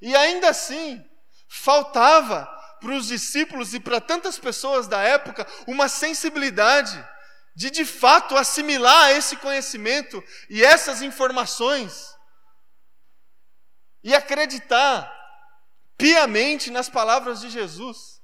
E 0.00 0.14
ainda 0.14 0.48
assim, 0.48 1.04
faltava 1.48 2.46
para 2.80 2.92
os 2.92 3.08
discípulos 3.08 3.74
e 3.74 3.80
para 3.80 4.00
tantas 4.00 4.38
pessoas 4.38 4.86
da 4.86 5.02
época 5.02 5.44
uma 5.66 5.88
sensibilidade 5.88 7.04
de 7.56 7.70
de 7.70 7.84
fato 7.84 8.36
assimilar 8.36 9.10
esse 9.10 9.36
conhecimento 9.38 10.22
e 10.48 10.64
essas 10.64 11.02
informações 11.02 12.14
e 14.04 14.14
acreditar 14.14 15.12
piamente 15.96 16.70
nas 16.70 16.88
palavras 16.88 17.40
de 17.40 17.50
Jesus. 17.50 18.17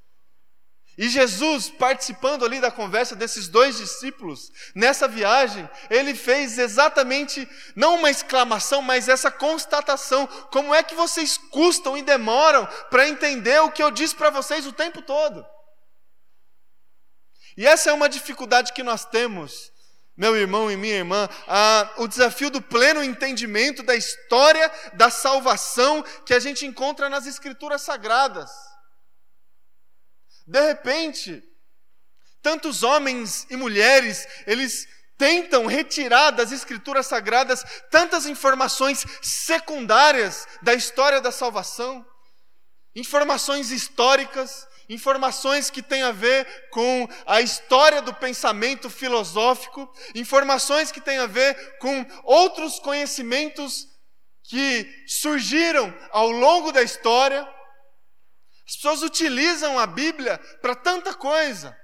E 0.97 1.09
Jesus, 1.09 1.69
participando 1.69 2.45
ali 2.45 2.61
da 2.61 2.71
conversa 2.71 3.17
desses 3.17 3.49
dois 3.49 3.79
discípulos, 3.79 4.53
nessa 4.75 5.09
viagem, 5.09 5.69
ele 5.91 6.15
fez 6.15 6.57
exatamente, 6.57 7.49
não 7.75 7.97
uma 7.97 8.11
exclamação, 8.11 8.81
mas 8.81 9.09
essa 9.09 9.31
constatação: 9.31 10.27
como 10.53 10.73
é 10.73 10.83
que 10.85 10.95
vocês 10.95 11.37
custam 11.37 11.97
e 11.97 12.03
demoram 12.03 12.67
para 12.91 13.09
entender 13.09 13.61
o 13.61 13.73
que 13.73 13.83
eu 13.83 13.91
disse 13.91 14.15
para 14.15 14.31
vocês 14.31 14.67
o 14.67 14.73
tempo 14.73 15.03
todo? 15.03 15.45
E 17.57 17.67
essa 17.67 17.91
é 17.91 17.93
uma 17.93 18.09
dificuldade 18.09 18.73
que 18.73 18.83
nós 18.83 19.05
temos, 19.05 19.73
meu 20.17 20.37
irmão 20.37 20.71
e 20.71 20.77
minha 20.77 20.95
irmã, 20.95 21.29
a, 21.49 21.91
o 21.99 22.07
desafio 22.07 22.51
do 22.51 22.63
pleno 22.63 23.03
entendimento 23.03 23.83
da 23.83 23.97
história 23.97 24.71
da 24.93 25.11
salvação 25.11 26.05
que 26.25 26.35
a 26.35 26.39
gente 26.39 26.65
encontra 26.65 27.09
nas 27.09 27.27
Escrituras 27.27 27.83
Sagradas. 27.83 28.74
De 30.47 30.61
repente, 30.61 31.43
tantos 32.43 32.83
homens 32.83 33.47
e 33.49 33.57
mulheres, 33.57 34.27
eles 34.47 34.87
tentam 35.17 35.67
retirar 35.67 36.31
das 36.31 36.53
escrituras 36.53 37.07
sagradas 37.07 37.65
tantas 37.91 38.27
informações 38.27 39.07
secundárias 39.23 40.47
da 40.61 40.75
história 40.75 41.21
da 41.21 41.33
salvação, 41.33 42.05
informações 42.95 43.71
históricas, 43.71 44.67
informações 44.89 45.71
que 45.71 45.83
têm 45.83 46.03
a 46.03 46.13
ver 46.13 46.69
com 46.71 47.09
a 47.27 47.41
história 47.41 48.03
do 48.03 48.13
pensamento 48.13 48.91
filosófico, 48.91 49.91
informações 50.15 50.93
que 50.93 51.01
têm 51.01 51.19
a 51.19 51.27
ver 51.27 51.79
com 51.79 52.05
outros 52.25 52.79
conhecimentos 52.79 53.89
que 54.43 55.05
surgiram 55.07 55.93
ao 56.11 56.31
longo 56.31 56.71
da 56.71 56.83
história, 56.83 57.49
as 58.67 58.77
pessoas 58.77 59.03
utilizam 59.03 59.79
a 59.79 59.87
Bíblia 59.87 60.39
para 60.61 60.75
tanta 60.75 61.15
coisa, 61.15 61.77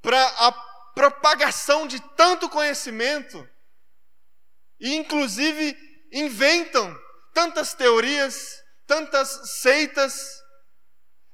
para 0.00 0.22
a 0.38 0.52
propagação 0.94 1.86
de 1.86 2.00
tanto 2.14 2.48
conhecimento, 2.48 3.48
e 4.78 4.94
inclusive 4.94 5.76
inventam 6.12 6.96
tantas 7.32 7.74
teorias, 7.74 8.60
tantas 8.86 9.60
seitas, 9.60 10.42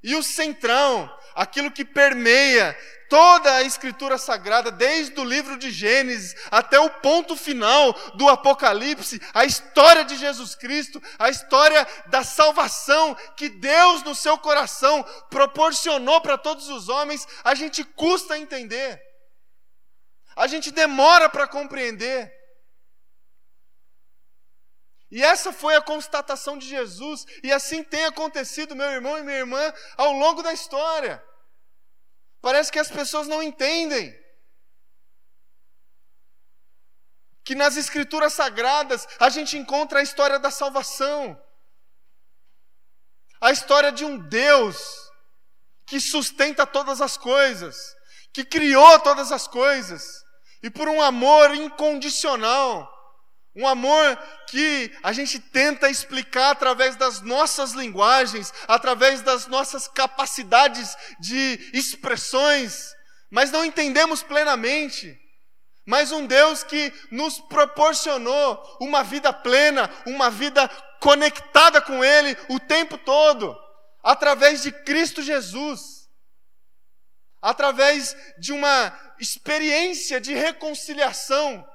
e 0.01 0.15
o 0.15 0.23
central, 0.23 1.19
aquilo 1.35 1.71
que 1.71 1.83
permeia 1.83 2.77
toda 3.09 3.55
a 3.55 3.63
Escritura 3.63 4.17
Sagrada, 4.17 4.71
desde 4.71 5.19
o 5.19 5.23
livro 5.23 5.57
de 5.57 5.71
Gênesis 5.71 6.35
até 6.51 6.79
o 6.79 6.89
ponto 6.89 7.35
final 7.35 7.91
do 8.13 8.29
Apocalipse, 8.29 9.19
a 9.33 9.43
história 9.43 10.05
de 10.05 10.15
Jesus 10.15 10.55
Cristo, 10.55 11.01
a 11.17 11.29
história 11.29 11.85
da 12.07 12.23
salvação 12.23 13.15
que 13.35 13.49
Deus 13.49 14.03
no 14.03 14.13
seu 14.13 14.37
coração 14.37 15.03
proporcionou 15.29 16.21
para 16.21 16.37
todos 16.37 16.69
os 16.69 16.87
homens, 16.87 17.27
a 17.43 17.55
gente 17.55 17.83
custa 17.83 18.37
entender, 18.37 19.01
a 20.35 20.45
gente 20.47 20.71
demora 20.71 21.27
para 21.27 21.47
compreender. 21.47 22.31
E 25.11 25.23
essa 25.23 25.51
foi 25.51 25.75
a 25.75 25.81
constatação 25.81 26.55
de 26.55 26.67
Jesus, 26.67 27.25
e 27.43 27.51
assim 27.51 27.83
tem 27.83 28.05
acontecido, 28.05 28.75
meu 28.75 28.91
irmão 28.91 29.17
e 29.17 29.23
minha 29.23 29.39
irmã, 29.39 29.73
ao 29.97 30.11
longo 30.13 30.43
da 30.43 30.53
história. 30.53 31.27
Parece 32.41 32.71
que 32.71 32.79
as 32.79 32.89
pessoas 32.89 33.27
não 33.27 33.43
entendem. 33.43 34.17
Que 37.43 37.55
nas 37.55 37.77
Escrituras 37.77 38.33
Sagradas 38.33 39.07
a 39.19 39.29
gente 39.29 39.57
encontra 39.57 39.99
a 39.99 40.03
história 40.03 40.39
da 40.39 40.51
salvação, 40.51 41.39
a 43.41 43.51
história 43.51 43.91
de 43.91 44.05
um 44.05 44.17
Deus 44.17 44.77
que 45.85 45.99
sustenta 45.99 46.67
todas 46.67 47.01
as 47.01 47.17
coisas, 47.17 47.95
que 48.31 48.45
criou 48.45 48.99
todas 48.99 49.31
as 49.31 49.47
coisas, 49.47 50.23
e 50.61 50.69
por 50.69 50.87
um 50.87 51.01
amor 51.01 51.55
incondicional, 51.55 52.87
um 53.55 53.67
amor 53.67 54.17
que 54.47 54.91
a 55.01 55.11
gente 55.11 55.39
tenta 55.39 55.89
explicar 55.89 56.51
através 56.51 56.95
das 56.95 57.21
nossas 57.21 57.71
linguagens, 57.73 58.53
através 58.67 59.21
das 59.21 59.47
nossas 59.47 59.87
capacidades 59.87 60.95
de 61.19 61.69
expressões, 61.73 62.93
mas 63.29 63.51
não 63.51 63.65
entendemos 63.65 64.21
plenamente. 64.21 65.19
Mas 65.85 66.11
um 66.11 66.25
Deus 66.27 66.63
que 66.63 66.93
nos 67.09 67.39
proporcionou 67.39 68.77
uma 68.79 69.03
vida 69.03 69.33
plena, 69.33 69.89
uma 70.05 70.29
vida 70.29 70.67
conectada 70.99 71.81
com 71.81 72.03
Ele 72.03 72.37
o 72.49 72.59
tempo 72.59 72.97
todo, 72.99 73.57
através 74.03 74.61
de 74.61 74.71
Cristo 74.71 75.23
Jesus, 75.23 76.07
através 77.41 78.15
de 78.37 78.53
uma 78.53 79.15
experiência 79.19 80.21
de 80.21 80.33
reconciliação 80.33 81.67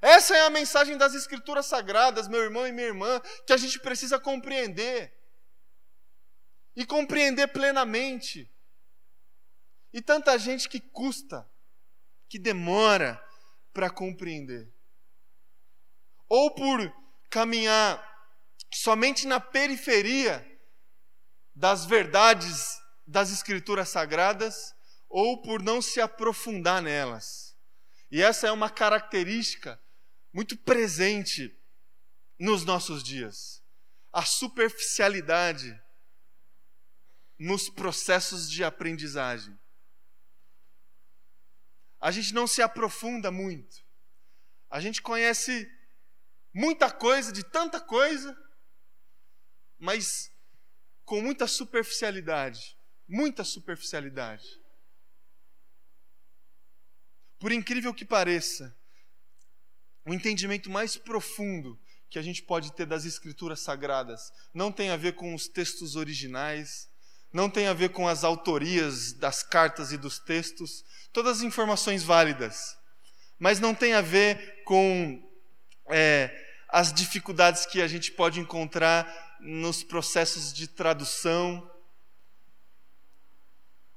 essa 0.00 0.36
é 0.36 0.46
a 0.46 0.50
mensagem 0.50 0.96
das 0.96 1.14
Escrituras 1.14 1.66
Sagradas, 1.66 2.28
meu 2.28 2.40
irmão 2.40 2.66
e 2.66 2.72
minha 2.72 2.86
irmã, 2.86 3.20
que 3.46 3.52
a 3.52 3.56
gente 3.56 3.80
precisa 3.80 4.18
compreender. 4.18 5.12
E 6.76 6.86
compreender 6.86 7.48
plenamente. 7.48 8.50
E 9.92 10.00
tanta 10.00 10.38
gente 10.38 10.68
que 10.68 10.80
custa, 10.80 11.50
que 12.28 12.38
demora 12.38 13.22
para 13.72 13.90
compreender. 13.90 14.72
Ou 16.28 16.54
por 16.54 16.92
caminhar 17.28 18.04
somente 18.72 19.26
na 19.26 19.40
periferia 19.40 20.46
das 21.54 21.84
verdades 21.84 22.78
das 23.04 23.32
Escrituras 23.32 23.88
Sagradas, 23.88 24.74
ou 25.08 25.42
por 25.42 25.60
não 25.62 25.82
se 25.82 26.00
aprofundar 26.00 26.82
nelas. 26.82 27.56
E 28.10 28.22
essa 28.22 28.46
é 28.46 28.52
uma 28.52 28.70
característica 28.70 29.80
muito 30.38 30.56
presente 30.56 31.52
nos 32.38 32.64
nossos 32.64 33.02
dias. 33.02 33.60
A 34.12 34.24
superficialidade 34.24 35.76
nos 37.36 37.68
processos 37.68 38.48
de 38.48 38.62
aprendizagem. 38.62 39.58
A 41.98 42.12
gente 42.12 42.32
não 42.32 42.46
se 42.46 42.62
aprofunda 42.62 43.32
muito. 43.32 43.84
A 44.70 44.78
gente 44.80 45.02
conhece 45.02 45.68
muita 46.54 46.88
coisa, 46.88 47.32
de 47.32 47.42
tanta 47.42 47.80
coisa, 47.80 48.32
mas 49.76 50.30
com 51.04 51.20
muita 51.20 51.48
superficialidade. 51.48 52.78
Muita 53.08 53.42
superficialidade. 53.42 54.46
Por 57.40 57.50
incrível 57.50 57.92
que 57.92 58.04
pareça, 58.04 58.77
o 60.08 60.14
entendimento 60.14 60.70
mais 60.70 60.96
profundo 60.96 61.78
que 62.08 62.18
a 62.18 62.22
gente 62.22 62.42
pode 62.42 62.72
ter 62.72 62.86
das 62.86 63.04
escrituras 63.04 63.60
sagradas. 63.60 64.32
Não 64.54 64.72
tem 64.72 64.88
a 64.88 64.96
ver 64.96 65.12
com 65.12 65.34
os 65.34 65.46
textos 65.46 65.96
originais, 65.96 66.88
não 67.30 67.50
tem 67.50 67.66
a 67.66 67.74
ver 67.74 67.90
com 67.90 68.08
as 68.08 68.24
autorias 68.24 69.12
das 69.12 69.42
cartas 69.42 69.92
e 69.92 69.98
dos 69.98 70.18
textos, 70.18 70.82
todas 71.12 71.38
as 71.38 71.42
informações 71.42 72.02
válidas, 72.02 72.74
mas 73.38 73.60
não 73.60 73.74
tem 73.74 73.92
a 73.92 74.00
ver 74.00 74.62
com 74.64 75.22
é, 75.90 76.34
as 76.70 76.90
dificuldades 76.90 77.66
que 77.66 77.82
a 77.82 77.86
gente 77.86 78.10
pode 78.10 78.40
encontrar 78.40 79.36
nos 79.40 79.82
processos 79.82 80.54
de 80.54 80.66
tradução. 80.68 81.70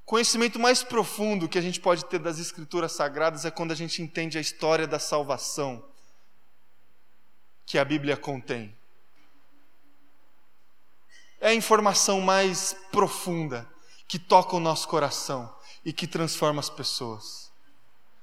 Conhecimento 0.03 0.59
mais 0.59 0.83
profundo 0.83 1.47
que 1.47 1.57
a 1.57 1.61
gente 1.61 1.79
pode 1.79 2.03
ter 2.07 2.19
das 2.19 2.37
Escrituras 2.37 2.91
Sagradas 2.91 3.45
é 3.45 3.49
quando 3.49 3.71
a 3.71 3.75
gente 3.75 4.01
entende 4.01 4.37
a 4.37 4.41
história 4.41 4.85
da 4.85 4.99
salvação 4.99 5.89
que 7.71 7.79
a 7.79 7.85
Bíblia 7.85 8.17
contém. 8.17 8.75
É 11.39 11.47
a 11.47 11.53
informação 11.53 12.19
mais 12.19 12.75
profunda 12.91 13.65
que 14.09 14.19
toca 14.19 14.57
o 14.57 14.59
nosso 14.59 14.89
coração 14.89 15.49
e 15.85 15.93
que 15.93 16.05
transforma 16.05 16.59
as 16.59 16.69
pessoas. 16.69 17.49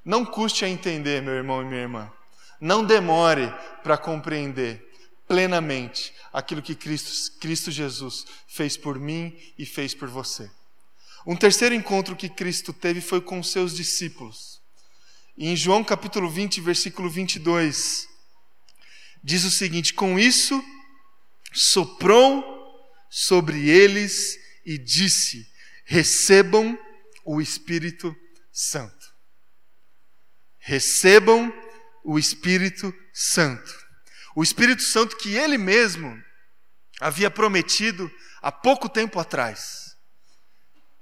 Não 0.05 0.23
custe 0.23 0.67
a 0.67 0.69
entender, 0.69 1.23
meu 1.23 1.33
irmão 1.33 1.63
e 1.63 1.65
minha 1.65 1.81
irmã. 1.81 2.13
Não 2.61 2.85
demore 2.85 3.51
para 3.83 3.97
compreender 3.97 4.87
plenamente 5.27 6.13
aquilo 6.31 6.61
que 6.61 6.75
Cristo, 6.75 7.39
Cristo 7.41 7.71
Jesus 7.71 8.27
fez 8.47 8.77
por 8.77 8.99
mim 8.99 9.35
e 9.57 9.65
fez 9.65 9.95
por 9.95 10.11
você. 10.11 10.51
Um 11.27 11.35
terceiro 11.35 11.75
encontro 11.75 12.15
que 12.15 12.29
Cristo 12.29 12.71
teve 12.75 13.01
foi 13.01 13.23
com 13.23 13.43
seus 13.43 13.75
discípulos. 13.75 14.61
Em 15.39 15.57
João 15.57 15.83
capítulo 15.83 16.29
20, 16.29 16.61
versículo 16.61 17.09
22, 17.09 18.18
diz 19.23 19.45
o 19.45 19.51
seguinte: 19.51 19.95
Com 19.95 20.19
isso 20.19 20.63
soprou 21.53 22.45
sobre 23.11 23.69
eles 23.69 24.37
e 24.65 24.79
disse: 24.79 25.47
Recebam 25.85 26.79
o 27.25 27.41
Espírito 27.41 28.15
Santo. 28.53 29.07
Recebam 30.59 31.53
o 32.05 32.19
Espírito 32.19 32.95
Santo. 33.13 33.75
O 34.37 34.43
Espírito 34.43 34.83
Santo 34.83 35.17
que 35.17 35.35
ele 35.35 35.59
mesmo 35.59 36.17
havia 37.01 37.31
prometido 37.31 38.11
há 38.43 38.53
pouco 38.53 38.89
tempo 38.89 39.19
atrás. 39.19 39.97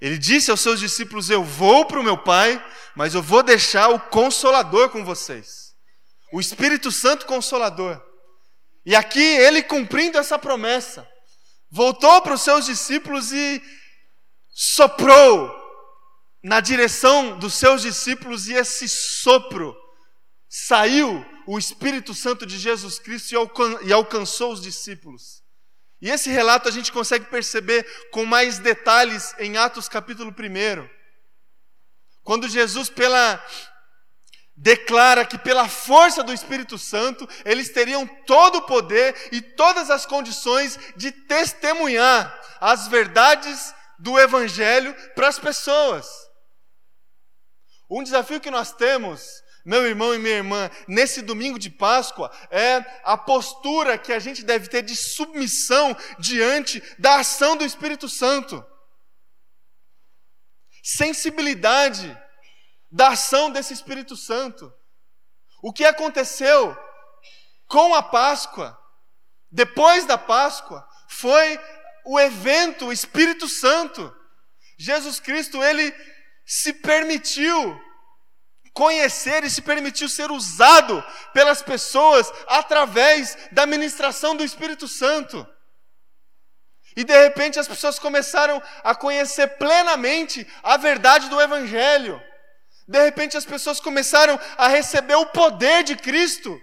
Ele 0.00 0.18
disse 0.18 0.50
aos 0.50 0.61
seus 0.61 0.79
discípulos: 0.79 1.31
Eu 1.31 1.42
vou 1.42 1.87
para 1.87 2.00
o 2.00 2.05
meu 2.05 2.18
Pai, 2.18 2.64
mas 2.94 3.14
eu 3.14 3.22
vou 3.22 3.42
deixar 3.42 3.88
o 3.88 3.98
Consolador 3.98 4.90
com 4.90 5.05
vocês. 5.05 5.74
O 6.33 6.40
Espírito 6.40 6.92
Santo 6.92 7.26
Consolador. 7.26 8.06
E 8.87 8.94
aqui 8.94 9.20
ele 9.20 9.64
cumprindo 9.64 10.16
essa 10.16 10.38
promessa, 10.38 11.07
voltou 11.68 12.22
para 12.22 12.35
os 12.35 12.42
seus 12.42 12.66
discípulos 12.66 13.33
e 13.33 13.61
soprou 14.49 15.53
na 16.40 16.61
direção 16.61 17.37
dos 17.37 17.55
seus 17.55 17.83
discípulos, 17.83 18.46
e 18.46 18.55
esse 18.55 18.88
sopro 18.88 19.77
saiu 20.49 21.27
o 21.49 21.59
Espírito 21.59 22.14
Santo 22.14 22.46
de 22.46 22.57
Jesus 22.57 23.01
Cristo 23.01 23.35
e 23.83 23.92
alcançou 23.92 24.53
os 24.53 24.62
discípulos. 24.62 25.42
E 26.01 26.09
esse 26.09 26.31
relato 26.31 26.68
a 26.68 26.70
gente 26.70 26.92
consegue 26.92 27.25
perceber 27.25 27.85
com 28.12 28.25
mais 28.25 28.61
detalhes 28.61 29.35
em 29.40 29.57
Atos 29.57 29.88
capítulo 29.88 30.31
1. 30.31 30.88
Quando 32.22 32.49
Jesus, 32.49 32.88
pela 32.88 33.44
declara 34.57 35.27
que 35.27 35.37
pela 35.37 35.69
força 35.69 36.23
do 36.23 36.33
Espírito 36.33 36.79
Santo, 36.79 37.29
eles 37.45 37.69
teriam 37.69 38.07
todo 38.27 38.57
o 38.57 38.62
poder 38.62 39.29
e 39.31 39.40
todas 39.42 39.90
as 39.90 40.07
condições 40.07 40.79
de 40.97 41.12
testemunhar 41.12 42.40
as 42.61 42.88
verdades 42.88 43.75
do 43.99 44.19
Evangelho 44.19 44.95
para 45.14 45.29
as 45.29 45.38
pessoas. 45.38 46.07
Um 47.88 48.03
desafio 48.03 48.40
que 48.40 48.51
nós 48.51 48.73
temos, 48.73 49.42
meu 49.64 49.87
irmão 49.87 50.14
e 50.14 50.19
minha 50.19 50.37
irmã, 50.37 50.71
nesse 50.88 51.21
domingo 51.21 51.59
de 51.59 51.71
Páscoa, 51.71 52.31
é 52.51 52.85
a 53.05 53.16
postura 53.16 53.99
que 53.99 54.12
a 54.12 54.19
gente 54.19 54.42
deve 54.42 54.69
ter 54.69 54.83
de 54.83 54.97
submissão 54.97 55.95
diante 56.19 56.83
da 56.99 57.21
ação 57.21 57.57
do 57.57 57.64
Espírito 57.64 58.09
Santo. 58.09 58.64
Sensibilidade 60.83 62.26
da 62.90 63.09
ação 63.09 63.51
desse 63.51 63.72
Espírito 63.72 64.16
Santo. 64.16 64.72
O 65.62 65.72
que 65.72 65.85
aconteceu 65.85 66.77
com 67.66 67.94
a 67.94 68.03
Páscoa, 68.03 68.79
depois 69.51 70.05
da 70.05 70.16
Páscoa, 70.16 70.87
foi 71.09 71.59
o 72.05 72.18
evento, 72.20 72.87
o 72.87 72.92
Espírito 72.92 73.49
Santo. 73.49 74.14
Jesus 74.79 75.18
Cristo, 75.18 75.62
ele 75.62 75.94
se 76.44 76.72
permitiu 76.72 77.81
conhecer 78.72 79.42
e 79.42 79.51
se 79.51 79.62
permitiu 79.62 80.07
ser 80.07 80.31
usado 80.31 81.03
pelas 81.33 81.62
pessoas 81.62 82.31
através 82.46 83.37
da 83.51 83.64
ministração 83.64 84.37
do 84.37 84.44
Espírito 84.44 84.87
Santo. 84.87 85.49
E 86.94 87.03
de 87.03 87.18
repente 87.25 87.59
as 87.59 87.66
pessoas 87.66 87.99
começaram 87.99 88.62
a 88.85 88.94
conhecer 88.94 89.46
plenamente 89.57 90.46
a 90.62 90.77
verdade 90.77 91.29
do 91.29 91.40
Evangelho. 91.40 92.22
De 92.88 93.03
repente 93.03 93.37
as 93.37 93.44
pessoas 93.44 93.81
começaram 93.81 94.38
a 94.57 94.68
receber 94.68 95.16
o 95.16 95.27
poder 95.27 95.83
de 95.83 95.96
Cristo. 95.96 96.61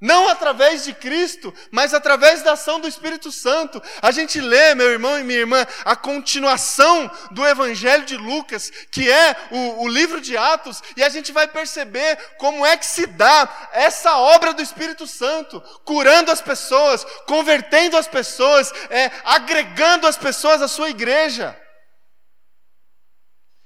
Não 0.00 0.30
através 0.30 0.84
de 0.84 0.94
Cristo, 0.94 1.52
mas 1.70 1.92
através 1.92 2.40
da 2.40 2.52
ação 2.52 2.80
do 2.80 2.88
Espírito 2.88 3.30
Santo. 3.30 3.82
A 4.00 4.10
gente 4.10 4.40
lê, 4.40 4.74
meu 4.74 4.88
irmão 4.88 5.18
e 5.18 5.22
minha 5.22 5.40
irmã, 5.40 5.66
a 5.84 5.94
continuação 5.94 7.10
do 7.32 7.46
Evangelho 7.46 8.06
de 8.06 8.16
Lucas, 8.16 8.72
que 8.90 9.10
é 9.10 9.36
o, 9.50 9.82
o, 9.82 9.88
livro 9.88 10.18
de 10.18 10.38
Atos, 10.38 10.82
e 10.96 11.02
a 11.04 11.10
gente 11.10 11.32
vai 11.32 11.46
perceber 11.46 12.16
como 12.38 12.64
é 12.64 12.78
que 12.78 12.86
se 12.86 13.06
dá 13.06 13.68
essa 13.72 14.16
obra 14.16 14.54
do 14.54 14.62
Espírito 14.62 15.06
Santo, 15.06 15.60
curando 15.84 16.32
as 16.32 16.40
pessoas, 16.40 17.04
convertendo 17.26 17.98
as 17.98 18.08
pessoas, 18.08 18.72
é, 18.88 19.10
agregando 19.22 20.06
as 20.06 20.16
pessoas 20.16 20.62
à 20.62 20.68
sua 20.68 20.88
igreja. 20.88 21.54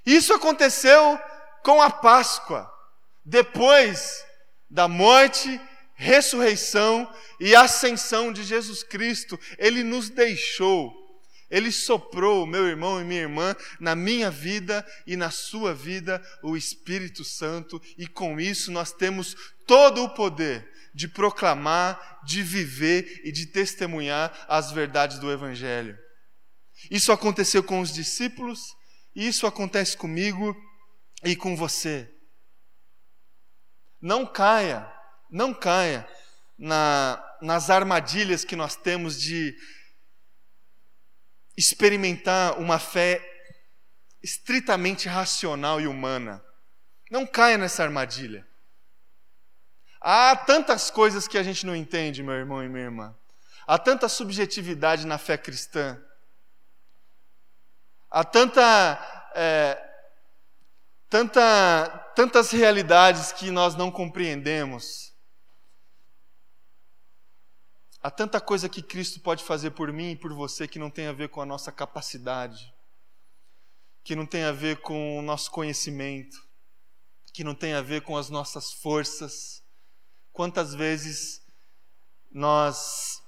Isso 0.04 0.34
aconteceu 0.34 1.20
com 1.64 1.80
a 1.80 1.90
Páscoa, 1.90 2.70
depois 3.24 4.22
da 4.70 4.86
morte, 4.86 5.58
ressurreição 5.94 7.10
e 7.40 7.56
ascensão 7.56 8.30
de 8.30 8.44
Jesus 8.44 8.82
Cristo, 8.82 9.40
ele 9.56 9.82
nos 9.82 10.10
deixou, 10.10 10.92
ele 11.50 11.72
soprou, 11.72 12.46
meu 12.46 12.66
irmão 12.66 13.00
e 13.00 13.04
minha 13.04 13.22
irmã, 13.22 13.56
na 13.80 13.94
minha 13.94 14.30
vida 14.30 14.86
e 15.06 15.16
na 15.16 15.30
sua 15.30 15.72
vida, 15.72 16.22
o 16.42 16.54
Espírito 16.54 17.24
Santo, 17.24 17.80
e 17.96 18.06
com 18.06 18.38
isso 18.38 18.70
nós 18.70 18.92
temos 18.92 19.34
todo 19.66 20.04
o 20.04 20.10
poder 20.10 20.70
de 20.94 21.08
proclamar, 21.08 22.20
de 22.24 22.42
viver 22.42 23.22
e 23.24 23.32
de 23.32 23.46
testemunhar 23.46 24.44
as 24.48 24.70
verdades 24.70 25.18
do 25.18 25.32
Evangelho. 25.32 25.98
Isso 26.90 27.10
aconteceu 27.10 27.62
com 27.62 27.80
os 27.80 27.90
discípulos, 27.90 28.60
e 29.16 29.26
isso 29.26 29.46
acontece 29.46 29.96
comigo 29.96 30.54
e 31.24 31.34
com 31.34 31.56
você. 31.56 32.10
Não 34.00 34.26
caia, 34.26 34.86
não 35.30 35.54
caia 35.54 36.06
na, 36.58 37.36
nas 37.40 37.70
armadilhas 37.70 38.44
que 38.44 38.54
nós 38.54 38.76
temos 38.76 39.20
de 39.20 39.56
experimentar 41.56 42.58
uma 42.58 42.78
fé 42.78 43.22
estritamente 44.22 45.08
racional 45.08 45.80
e 45.80 45.86
humana. 45.86 46.44
Não 47.10 47.26
caia 47.26 47.56
nessa 47.56 47.82
armadilha. 47.82 48.46
Há 50.00 50.36
tantas 50.36 50.90
coisas 50.90 51.26
que 51.26 51.38
a 51.38 51.42
gente 51.42 51.64
não 51.64 51.74
entende, 51.74 52.22
meu 52.22 52.34
irmão 52.34 52.62
e 52.62 52.68
minha 52.68 52.84
irmã. 52.84 53.16
Há 53.66 53.78
tanta 53.78 54.08
subjetividade 54.08 55.06
na 55.06 55.16
fé 55.16 55.38
cristã. 55.38 55.98
Há 58.10 58.22
tanta 58.22 59.32
é, 59.34 59.93
tanta, 61.14 62.10
tantas 62.16 62.50
realidades 62.50 63.30
que 63.30 63.48
nós 63.48 63.76
não 63.76 63.88
compreendemos. 63.88 65.14
Há 68.02 68.10
tanta 68.10 68.40
coisa 68.40 68.68
que 68.68 68.82
Cristo 68.82 69.20
pode 69.20 69.44
fazer 69.44 69.70
por 69.70 69.92
mim 69.92 70.10
e 70.10 70.16
por 70.16 70.32
você 70.32 70.66
que 70.66 70.76
não 70.76 70.90
tem 70.90 71.06
a 71.06 71.12
ver 71.12 71.28
com 71.28 71.40
a 71.40 71.46
nossa 71.46 71.70
capacidade, 71.70 72.74
que 74.02 74.16
não 74.16 74.26
tem 74.26 74.42
a 74.42 74.50
ver 74.50 74.80
com 74.80 75.16
o 75.16 75.22
nosso 75.22 75.52
conhecimento, 75.52 76.36
que 77.32 77.44
não 77.44 77.54
tem 77.54 77.74
a 77.74 77.80
ver 77.80 78.02
com 78.02 78.16
as 78.16 78.28
nossas 78.28 78.72
forças. 78.72 79.62
Quantas 80.32 80.74
vezes 80.74 81.42
nós, 82.28 83.22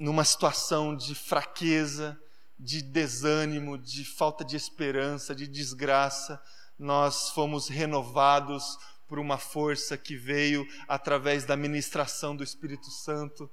numa 0.00 0.24
situação 0.24 0.96
de 0.96 1.14
fraqueza, 1.14 2.18
de 2.58 2.80
desânimo, 2.80 3.76
de 3.76 4.06
falta 4.06 4.42
de 4.42 4.56
esperança, 4.56 5.34
de 5.34 5.46
desgraça, 5.46 6.42
nós 6.78 7.30
fomos 7.30 7.68
renovados 7.68 8.78
por 9.08 9.18
uma 9.18 9.38
força 9.38 9.96
que 9.96 10.16
veio 10.16 10.66
através 10.88 11.44
da 11.44 11.56
ministração 11.56 12.34
do 12.34 12.42
Espírito 12.42 12.90
Santo, 12.90 13.50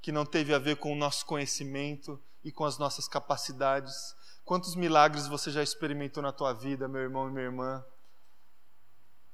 que 0.00 0.10
não 0.10 0.24
teve 0.24 0.54
a 0.54 0.58
ver 0.58 0.76
com 0.76 0.92
o 0.92 0.96
nosso 0.96 1.26
conhecimento 1.26 2.20
e 2.42 2.50
com 2.50 2.64
as 2.64 2.78
nossas 2.78 3.06
capacidades. 3.06 4.14
Quantos 4.44 4.74
milagres 4.74 5.26
você 5.26 5.50
já 5.50 5.62
experimentou 5.62 6.22
na 6.22 6.32
tua 6.32 6.52
vida, 6.52 6.88
meu 6.88 7.02
irmão 7.02 7.28
e 7.28 7.32
minha 7.32 7.44
irmã? 7.44 7.84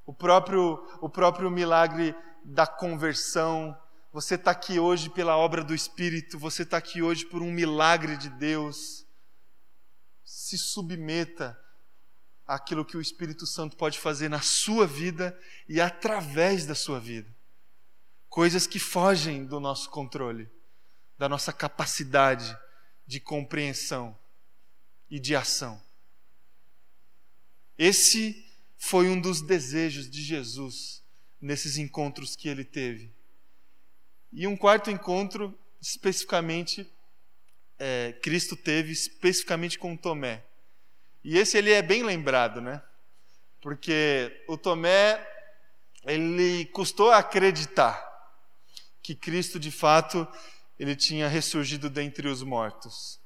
O 0.05 0.13
próprio, 0.13 0.85
o 1.01 1.09
próprio 1.09 1.51
milagre 1.51 2.15
da 2.45 2.67
conversão. 2.67 3.77
Você 4.13 4.35
está 4.35 4.51
aqui 4.51 4.79
hoje 4.79 5.09
pela 5.09 5.37
obra 5.37 5.63
do 5.63 5.75
Espírito, 5.75 6.39
você 6.39 6.63
está 6.63 6.77
aqui 6.77 7.03
hoje 7.03 7.25
por 7.25 7.41
um 7.41 7.53
milagre 7.53 8.17
de 8.17 8.29
Deus. 8.31 9.07
Se 10.25 10.59
submeta 10.59 11.59
aquilo 12.55 12.85
que 12.85 12.97
o 12.97 13.01
Espírito 13.01 13.47
Santo 13.47 13.77
pode 13.77 13.99
fazer 13.99 14.29
na 14.29 14.43
sua 14.43 14.87
vida 14.87 15.39
e 15.67 15.81
através 15.81 16.67
da 16.67 16.75
sua 16.75 17.01
vida. 17.01 17.35
Coisas 18.29 18.67
que 18.67 18.79
fogem 18.79 19.47
do 19.47 19.59
nosso 19.59 19.89
controle, 19.89 20.51
da 21.17 21.29
nossa 21.29 21.53
capacidade 21.53 22.57
de 23.07 23.19
compreensão 23.21 24.17
e 25.11 25.19
de 25.19 25.35
ação. 25.35 25.83
Esse 27.79 28.47
foi 28.77 29.09
um 29.09 29.19
dos 29.19 29.41
desejos 29.41 30.11
de 30.11 30.23
Jesus 30.23 31.03
nesses 31.41 31.79
encontros 31.79 32.37
que 32.37 32.49
ele 32.49 32.65
teve. 32.65 33.11
E 34.31 34.47
um 34.47 34.57
quarto 34.57 34.91
encontro, 34.91 35.59
especificamente, 35.81 36.91
é, 37.79 38.13
Cristo 38.23 38.57
teve 38.57 38.93
especificamente 38.93 39.79
com 39.79 39.97
Tomé. 39.97 40.45
E 41.25 41.39
esse 41.39 41.57
ele 41.57 41.71
é 41.73 41.83
bem 41.83 42.03
lembrado, 42.03 42.61
né? 42.61 42.83
Porque 43.61 44.43
o 44.49 44.57
Tomé, 44.57 45.25
ele 46.05 46.67
custou 46.67 47.13
acreditar 47.13 48.11
que 49.03 49.15
Cristo 49.15 49.59
de 49.59 49.71
fato 49.71 50.27
ele 50.79 50.97
tinha 50.97 51.29
ressurgido 51.29 51.89
dentre 51.89 52.27
os 52.29 52.43
mortos. 52.43 53.21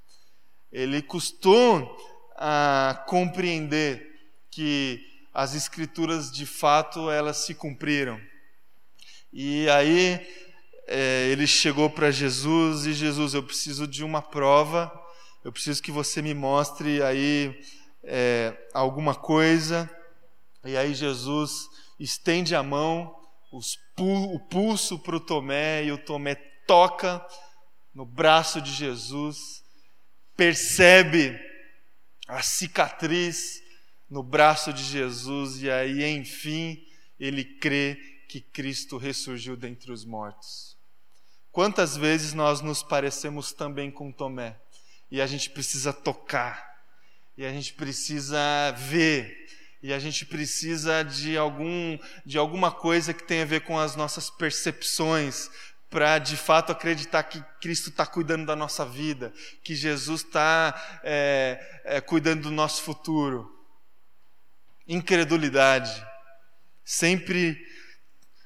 Ele 0.71 1.01
custou 1.01 1.97
a 2.37 3.03
compreender 3.09 4.15
que 4.51 5.01
as 5.33 5.55
escrituras 5.55 6.31
de 6.31 6.45
fato 6.45 7.11
elas 7.11 7.39
se 7.39 7.55
cumpriram. 7.55 8.21
E 9.33 9.69
aí 9.71 10.27
é, 10.87 11.29
ele 11.31 11.47
chegou 11.47 11.91
para 11.91 12.11
Jesus 12.11 12.87
e 12.87 12.93
Jesus, 12.93 13.35
eu 13.35 13.43
preciso 13.43 13.87
de 13.87 14.05
uma 14.05 14.23
prova, 14.23 14.93
eu 15.45 15.53
preciso 15.53 15.83
que 15.83 15.91
você 15.91 16.21
me 16.23 16.35
mostre 16.35 17.03
aí 17.03 17.59
é, 18.07 18.57
alguma 18.73 19.15
coisa. 19.15 19.91
E 20.65 20.77
aí 20.77 20.95
Jesus 20.95 21.69
estende 21.99 22.55
a 22.55 22.63
mão, 22.63 23.15
o 23.53 24.41
pulso 24.49 24.99
para 24.99 25.17
o 25.17 25.21
Tomé 25.21 25.85
e 25.85 25.93
o 25.93 25.99
Tomé 25.99 26.35
toca 26.67 27.25
no 27.95 28.05
braço 28.05 28.61
de 28.61 28.73
Jesus, 28.73 29.65
percebe 30.37 31.39
a 32.29 32.43
cicatriz 32.43 33.63
no 34.11 34.23
braço 34.23 34.73
de 34.73 34.83
Jesus 34.83 35.63
e 35.63 35.71
aí, 35.71 36.05
enfim, 36.05 36.85
ele 37.19 37.45
crê 37.45 37.97
que 38.29 38.41
Cristo 38.41 38.99
ressurgiu 38.99 39.57
dentre 39.57 39.91
os 39.91 40.05
mortos. 40.05 40.77
Quantas 41.51 41.97
vezes 41.97 42.35
nós 42.35 42.61
nos 42.61 42.83
parecemos 42.83 43.53
também 43.53 43.91
com 43.91 44.13
Tomé 44.13 44.61
e 45.11 45.21
a 45.21 45.27
gente 45.27 45.49
precisa 45.51 45.93
tocar, 45.93 46.66
e 47.37 47.45
a 47.45 47.53
gente 47.53 47.75
precisa 47.75 48.39
ver, 48.77 49.47
e 49.83 49.93
a 49.93 49.99
gente 49.99 50.25
precisa 50.25 51.03
de 51.03 51.37
algum 51.37 51.99
de 52.25 52.39
alguma 52.39 52.73
coisa 52.73 53.13
que 53.13 53.23
tenha 53.23 53.43
a 53.43 53.47
ver 53.47 53.61
com 53.61 53.79
as 53.79 53.95
nossas 53.95 54.31
percepções 54.31 55.51
para 55.91 56.19
de 56.19 56.37
fato 56.37 56.73
acreditar 56.73 57.23
que 57.25 57.43
Cristo 57.61 57.91
está 57.91 58.07
cuidando 58.07 58.47
da 58.47 58.57
nossa 58.57 58.85
vida, 58.85 59.33
que 59.63 59.75
Jesus 59.75 60.23
está 60.23 61.01
é, 61.05 61.83
é, 61.85 62.01
cuidando 62.01 62.43
do 62.43 62.51
nosso 62.51 62.83
futuro. 62.83 63.53
Incredulidade 64.89 66.05
sempre 66.85 67.65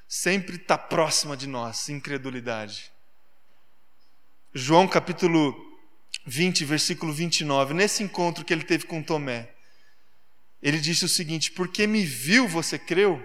sempre 0.07 0.57
está 0.57 0.77
próxima 0.77 1.37
de 1.37 1.47
nós, 1.47 1.87
incredulidade. 1.87 2.91
João 4.53 4.85
capítulo 4.85 5.70
20, 6.25 6.65
versículo 6.65 7.13
29, 7.13 7.73
nesse 7.73 8.03
encontro 8.03 8.45
que 8.45 8.53
ele 8.53 8.63
teve 8.63 8.85
com 8.85 9.01
Tomé, 9.01 9.49
ele 10.61 10.79
disse 10.79 11.05
o 11.05 11.09
seguinte: 11.09 11.51
Porque 11.51 11.87
me 11.87 12.05
viu, 12.05 12.47
você 12.47 12.77
creu? 12.77 13.23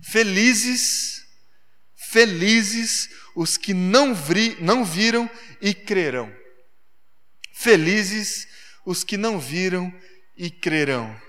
Felizes, 0.00 1.26
felizes 1.96 3.10
os 3.34 3.56
que 3.56 3.74
não, 3.74 4.14
vi, 4.14 4.56
não 4.60 4.84
viram 4.84 5.28
e 5.60 5.74
crerão. 5.74 6.32
Felizes 7.52 8.46
os 8.86 9.02
que 9.02 9.16
não 9.16 9.40
viram 9.40 9.92
e 10.36 10.50
crerão. 10.50 11.20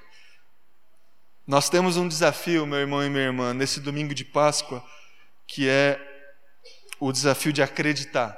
Nós 1.45 1.67
temos 1.67 1.97
um 1.97 2.07
desafio, 2.07 2.67
meu 2.67 2.77
irmão 2.77 3.03
e 3.03 3.09
minha 3.09 3.23
irmã, 3.23 3.55
nesse 3.55 3.79
domingo 3.79 4.13
de 4.13 4.23
Páscoa, 4.23 4.85
que 5.47 5.67
é 5.67 5.99
o 6.99 7.11
desafio 7.11 7.51
de 7.51 7.63
acreditar, 7.63 8.37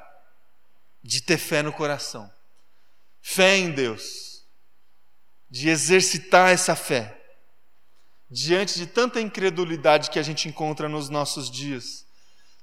de 1.04 1.22
ter 1.22 1.38
fé 1.38 1.62
no 1.62 1.74
coração. 1.74 2.32
Fé 3.22 3.58
em 3.58 3.72
Deus 3.72 4.32
de 5.52 5.68
exercitar 5.68 6.49
essa 6.49 6.78
fé 6.78 7.18
diante 8.30 8.80
de 8.80 8.88
tanta 8.88 9.20
incredulidade 9.20 10.10
que 10.10 10.18
a 10.18 10.24
gente 10.24 10.47
encontra 10.47 10.88
nos 10.88 11.10
nossos 11.10 11.52
dias, 11.52 12.08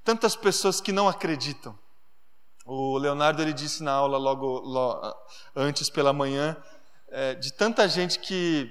tantas 0.02 0.34
pessoas 0.34 0.80
que 0.80 0.90
não 0.90 1.06
acreditam. 1.06 1.78
O 2.64 2.96
Leonardo 2.96 3.42
ele 3.42 3.52
disse 3.52 3.82
na 3.82 3.92
aula 3.92 4.16
logo, 4.16 4.60
logo 4.60 5.14
antes 5.54 5.90
pela 5.90 6.14
manhã 6.14 6.56
é, 7.10 7.34
de 7.34 7.52
tanta 7.52 7.86
gente 7.86 8.18
que 8.18 8.70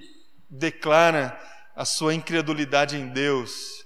declara 0.50 1.40
a 1.76 1.86
sua 1.86 2.16
incredulidade 2.16 2.98
em 2.98 3.10
Deus. 3.10 3.86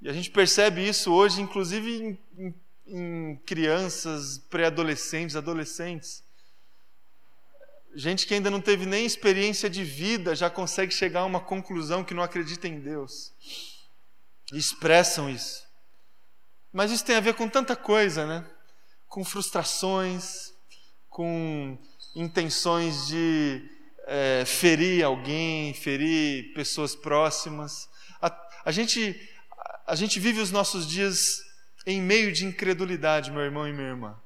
E 0.00 0.08
a 0.08 0.12
gente 0.14 0.30
percebe 0.30 0.86
isso 0.86 1.12
hoje, 1.12 1.42
inclusive 1.42 2.02
em, 2.02 2.18
em, 2.38 2.54
em 2.88 3.36
crianças, 3.44 4.38
pré-adolescentes, 4.50 5.36
adolescentes. 5.36 6.24
Gente 7.94 8.26
que 8.26 8.34
ainda 8.34 8.50
não 8.50 8.60
teve 8.60 8.86
nem 8.86 9.04
experiência 9.04 9.68
de 9.68 9.84
vida 9.84 10.34
já 10.34 10.48
consegue 10.48 10.92
chegar 10.92 11.20
a 11.20 11.24
uma 11.24 11.40
conclusão 11.40 12.04
que 12.04 12.14
não 12.14 12.22
acredita 12.22 12.68
em 12.68 12.80
Deus. 12.80 13.32
E 14.52 14.58
expressam 14.58 15.28
isso. 15.28 15.66
Mas 16.72 16.90
isso 16.90 17.04
tem 17.04 17.16
a 17.16 17.20
ver 17.20 17.34
com 17.34 17.48
tanta 17.48 17.74
coisa, 17.74 18.26
né? 18.26 18.48
Com 19.08 19.24
frustrações, 19.24 20.52
com 21.08 21.78
intenções 22.14 23.08
de 23.08 23.68
é, 24.06 24.44
ferir 24.46 25.04
alguém, 25.04 25.74
ferir 25.74 26.52
pessoas 26.54 26.94
próximas. 26.94 27.88
A, 28.20 28.48
a, 28.64 28.72
gente, 28.72 29.18
a 29.86 29.94
gente 29.94 30.20
vive 30.20 30.40
os 30.40 30.50
nossos 30.50 30.86
dias 30.86 31.47
em 31.86 32.00
meio 32.00 32.32
de 32.32 32.44
incredulidade, 32.44 33.30
meu 33.30 33.42
irmão 33.42 33.66
e 33.66 33.72
minha 33.72 33.88
irmã. 33.88 34.20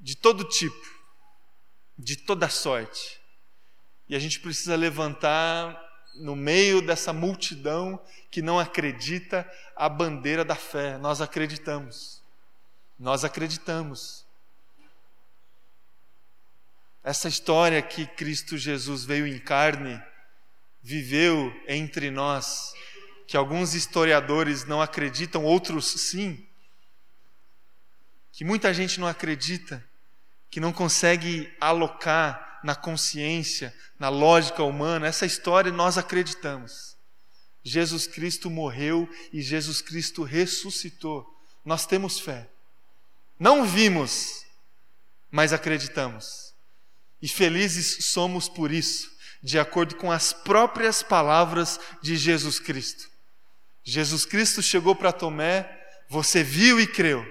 De 0.00 0.16
todo 0.16 0.44
tipo 0.44 1.02
de 2.02 2.16
toda 2.16 2.48
sorte. 2.48 3.20
E 4.08 4.16
a 4.16 4.18
gente 4.18 4.40
precisa 4.40 4.76
levantar 4.76 5.80
no 6.16 6.36
meio 6.36 6.82
dessa 6.82 7.12
multidão 7.12 8.02
que 8.30 8.42
não 8.42 8.58
acredita 8.58 9.50
a 9.76 9.88
bandeira 9.88 10.44
da 10.44 10.56
fé. 10.56 10.98
Nós 10.98 11.20
acreditamos. 11.20 12.20
Nós 12.98 13.24
acreditamos. 13.24 14.26
Essa 17.04 17.28
história 17.28 17.80
que 17.80 18.06
Cristo 18.06 18.56
Jesus 18.56 19.04
veio 19.04 19.26
em 19.26 19.38
carne, 19.38 20.00
viveu 20.82 21.52
entre 21.66 22.10
nós, 22.10 22.74
que 23.32 23.36
alguns 23.38 23.72
historiadores 23.72 24.66
não 24.66 24.82
acreditam, 24.82 25.42
outros 25.42 25.86
sim, 25.86 26.46
que 28.30 28.44
muita 28.44 28.74
gente 28.74 29.00
não 29.00 29.08
acredita 29.08 29.82
que 30.50 30.60
não 30.60 30.70
consegue 30.70 31.50
alocar 31.58 32.60
na 32.62 32.74
consciência, 32.74 33.74
na 33.98 34.10
lógica 34.10 34.62
humana, 34.62 35.06
essa 35.06 35.24
história 35.24 35.72
nós 35.72 35.96
acreditamos. 35.96 36.94
Jesus 37.64 38.06
Cristo 38.06 38.50
morreu 38.50 39.08
e 39.32 39.40
Jesus 39.40 39.80
Cristo 39.80 40.24
ressuscitou. 40.24 41.26
Nós 41.64 41.86
temos 41.86 42.20
fé. 42.20 42.50
Não 43.38 43.64
vimos, 43.64 44.44
mas 45.30 45.54
acreditamos. 45.54 46.52
E 47.22 47.26
felizes 47.26 48.04
somos 48.04 48.46
por 48.46 48.70
isso, 48.70 49.10
de 49.42 49.58
acordo 49.58 49.96
com 49.96 50.12
as 50.12 50.34
próprias 50.34 51.02
palavras 51.02 51.80
de 52.02 52.14
Jesus 52.14 52.58
Cristo. 52.58 53.10
Jesus 53.84 54.24
Cristo 54.24 54.62
chegou 54.62 54.94
para 54.94 55.12
Tomé, 55.12 55.68
você 56.08 56.42
viu 56.42 56.80
e 56.80 56.86
creu. 56.86 57.26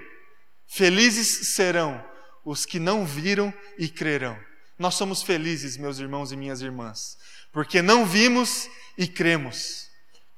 Felizes 0.66 1.54
serão 1.54 2.04
os 2.44 2.66
que 2.66 2.78
não 2.78 3.06
viram 3.06 3.52
e 3.78 3.88
crerão. 3.88 4.38
Nós 4.78 4.94
somos 4.94 5.22
felizes, 5.22 5.76
meus 5.76 5.98
irmãos 5.98 6.32
e 6.32 6.36
minhas 6.36 6.60
irmãs, 6.60 7.16
porque 7.52 7.80
não 7.80 8.04
vimos 8.04 8.68
e 8.98 9.06
cremos. 9.06 9.88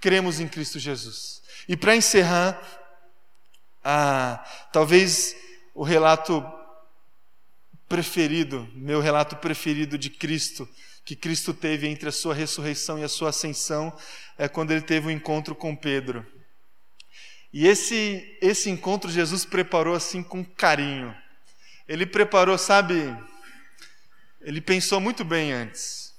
Cremos 0.00 0.38
em 0.40 0.46
Cristo 0.46 0.78
Jesus. 0.78 1.42
E 1.68 1.76
para 1.76 1.96
encerrar, 1.96 2.60
ah, 3.82 4.44
talvez 4.72 5.34
o 5.74 5.82
relato 5.82 6.44
preferido, 7.88 8.68
meu 8.74 9.00
relato 9.00 9.36
preferido 9.36 9.96
de 9.96 10.10
Cristo, 10.10 10.68
que 11.04 11.14
Cristo 11.14 11.52
teve 11.52 11.86
entre 11.86 12.08
a 12.08 12.12
sua 12.12 12.34
ressurreição 12.34 12.98
e 12.98 13.04
a 13.04 13.08
sua 13.08 13.28
ascensão, 13.28 13.96
é 14.38 14.48
quando 14.48 14.70
ele 14.70 14.80
teve 14.80 15.08
um 15.08 15.10
encontro 15.10 15.54
com 15.54 15.76
Pedro. 15.76 16.26
E 17.52 17.66
esse, 17.66 18.36
esse 18.40 18.70
encontro 18.70 19.10
Jesus 19.10 19.44
preparou 19.44 19.94
assim 19.94 20.22
com 20.22 20.44
carinho. 20.44 21.14
Ele 21.86 22.06
preparou, 22.06 22.56
sabe? 22.56 23.16
Ele 24.40 24.60
pensou 24.60 24.98
muito 24.98 25.24
bem 25.24 25.52
antes. 25.52 26.14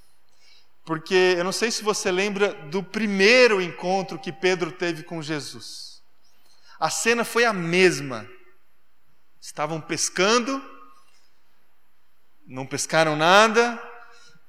Porque 0.86 1.36
eu 1.36 1.44
não 1.44 1.52
sei 1.52 1.72
se 1.72 1.84
você 1.84 2.12
lembra 2.12 2.54
do 2.54 2.84
primeiro 2.84 3.60
encontro 3.60 4.20
que 4.20 4.32
Pedro 4.32 4.72
teve 4.72 5.02
com 5.04 5.22
Jesus. 5.22 6.02
A 6.80 6.92
cena 6.92 7.26
foi 7.26 7.44
a 7.44 7.52
mesma. 7.52 8.30
Estavam 9.42 9.82
pescando, 9.82 10.64
não 12.46 12.68
pescaram 12.68 13.16
nada, 13.16 13.82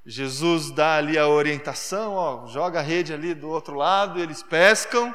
Jesus 0.08 0.70
dá 0.70 0.98
ali 0.98 1.18
a 1.18 1.26
orientação, 1.26 2.12
ó, 2.12 2.46
joga 2.46 2.78
a 2.78 2.82
rede 2.82 3.12
ali 3.12 3.34
do 3.34 3.48
outro 3.48 3.74
lado, 3.74 4.20
eles 4.20 4.40
pescam 4.40 5.12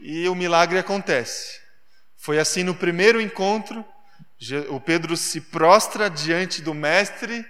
e 0.00 0.28
o 0.28 0.34
milagre 0.34 0.76
acontece. 0.78 1.60
Foi 2.16 2.40
assim 2.40 2.64
no 2.64 2.74
primeiro 2.74 3.20
encontro, 3.20 3.84
o 4.68 4.80
Pedro 4.80 5.16
se 5.16 5.40
prostra 5.40 6.10
diante 6.10 6.60
do 6.60 6.74
mestre 6.74 7.46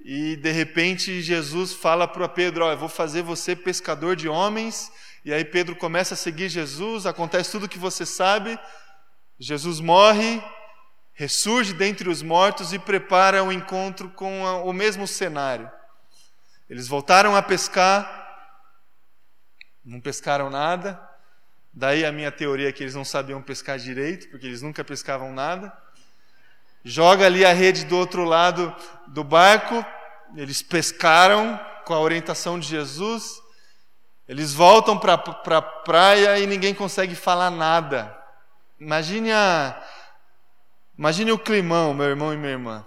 e 0.00 0.34
de 0.36 0.50
repente 0.50 1.20
Jesus 1.20 1.74
fala 1.74 2.08
para 2.08 2.26
Pedro: 2.26 2.64
ó, 2.64 2.72
eu 2.72 2.78
vou 2.78 2.88
fazer 2.88 3.20
você 3.20 3.54
pescador 3.54 4.16
de 4.16 4.28
homens. 4.28 4.90
E 5.24 5.32
aí 5.32 5.44
Pedro 5.44 5.76
começa 5.76 6.14
a 6.14 6.16
seguir 6.16 6.48
Jesus, 6.48 7.04
acontece 7.04 7.52
tudo 7.52 7.66
o 7.66 7.68
que 7.68 7.78
você 7.78 8.06
sabe. 8.06 8.58
Jesus 9.38 9.78
morre, 9.78 10.42
ressurge 11.12 11.74
dentre 11.74 12.08
os 12.08 12.22
mortos 12.22 12.72
e 12.72 12.78
prepara 12.78 13.44
um 13.44 13.52
encontro 13.52 14.08
com 14.08 14.42
o 14.64 14.72
mesmo 14.72 15.06
cenário. 15.06 15.70
Eles 16.72 16.88
voltaram 16.88 17.36
a 17.36 17.42
pescar, 17.42 18.48
não 19.84 20.00
pescaram 20.00 20.48
nada. 20.48 20.98
Daí 21.70 22.02
a 22.02 22.10
minha 22.10 22.32
teoria 22.32 22.70
é 22.70 22.72
que 22.72 22.82
eles 22.82 22.94
não 22.94 23.04
sabiam 23.04 23.42
pescar 23.42 23.78
direito, 23.78 24.30
porque 24.30 24.46
eles 24.46 24.62
nunca 24.62 24.82
pescavam 24.82 25.34
nada. 25.34 25.70
Joga 26.82 27.26
ali 27.26 27.44
a 27.44 27.52
rede 27.52 27.84
do 27.84 27.94
outro 27.94 28.24
lado 28.24 28.74
do 29.06 29.22
barco, 29.22 29.84
eles 30.34 30.62
pescaram 30.62 31.60
com 31.84 31.92
a 31.92 32.00
orientação 32.00 32.58
de 32.58 32.68
Jesus. 32.68 33.42
Eles 34.26 34.54
voltam 34.54 34.98
para 34.98 35.12
a 35.12 35.18
pra 35.18 35.60
praia 35.60 36.38
e 36.38 36.46
ninguém 36.46 36.74
consegue 36.74 37.14
falar 37.14 37.50
nada. 37.50 38.18
Imagine, 38.80 39.30
a, 39.30 39.78
imagine 40.96 41.32
o 41.32 41.38
climão, 41.38 41.92
meu 41.92 42.06
irmão 42.06 42.32
e 42.32 42.36
minha 42.38 42.52
irmã. 42.52 42.82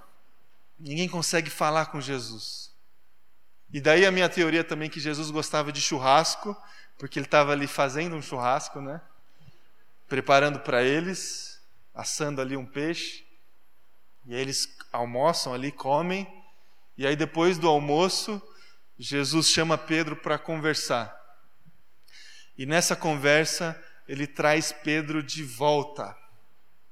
Ninguém 0.79 1.07
consegue 1.07 1.51
falar 1.51 1.85
com 1.85 2.01
Jesus. 2.01 2.73
E 3.71 3.81
daí 3.81 4.05
a 4.05 4.11
minha 4.11 4.29
teoria 4.29 4.63
também 4.63 4.89
que 4.89 4.99
Jesus 4.99 5.31
gostava 5.31 5.71
de 5.71 5.81
churrasco, 5.81 6.55
porque 6.97 7.19
ele 7.19 7.25
estava 7.25 7.51
ali 7.51 7.67
fazendo 7.67 8.15
um 8.15 8.21
churrasco, 8.21 8.79
né? 8.79 9.01
Preparando 10.07 10.59
para 10.59 10.83
eles, 10.83 11.61
assando 11.93 12.41
ali 12.41 12.55
um 12.55 12.65
peixe. 12.65 13.25
E 14.25 14.33
aí 14.33 14.41
eles 14.41 14.75
almoçam 14.91 15.53
ali, 15.53 15.71
comem. 15.71 16.27
E 16.97 17.05
aí 17.05 17.15
depois 17.15 17.57
do 17.57 17.67
almoço, 17.67 18.41
Jesus 18.97 19.49
chama 19.49 19.77
Pedro 19.77 20.15
para 20.15 20.37
conversar. 20.37 21.13
E 22.57 22.65
nessa 22.65 22.95
conversa, 22.95 23.79
ele 24.07 24.25
traz 24.25 24.71
Pedro 24.71 25.21
de 25.21 25.43
volta 25.43 26.15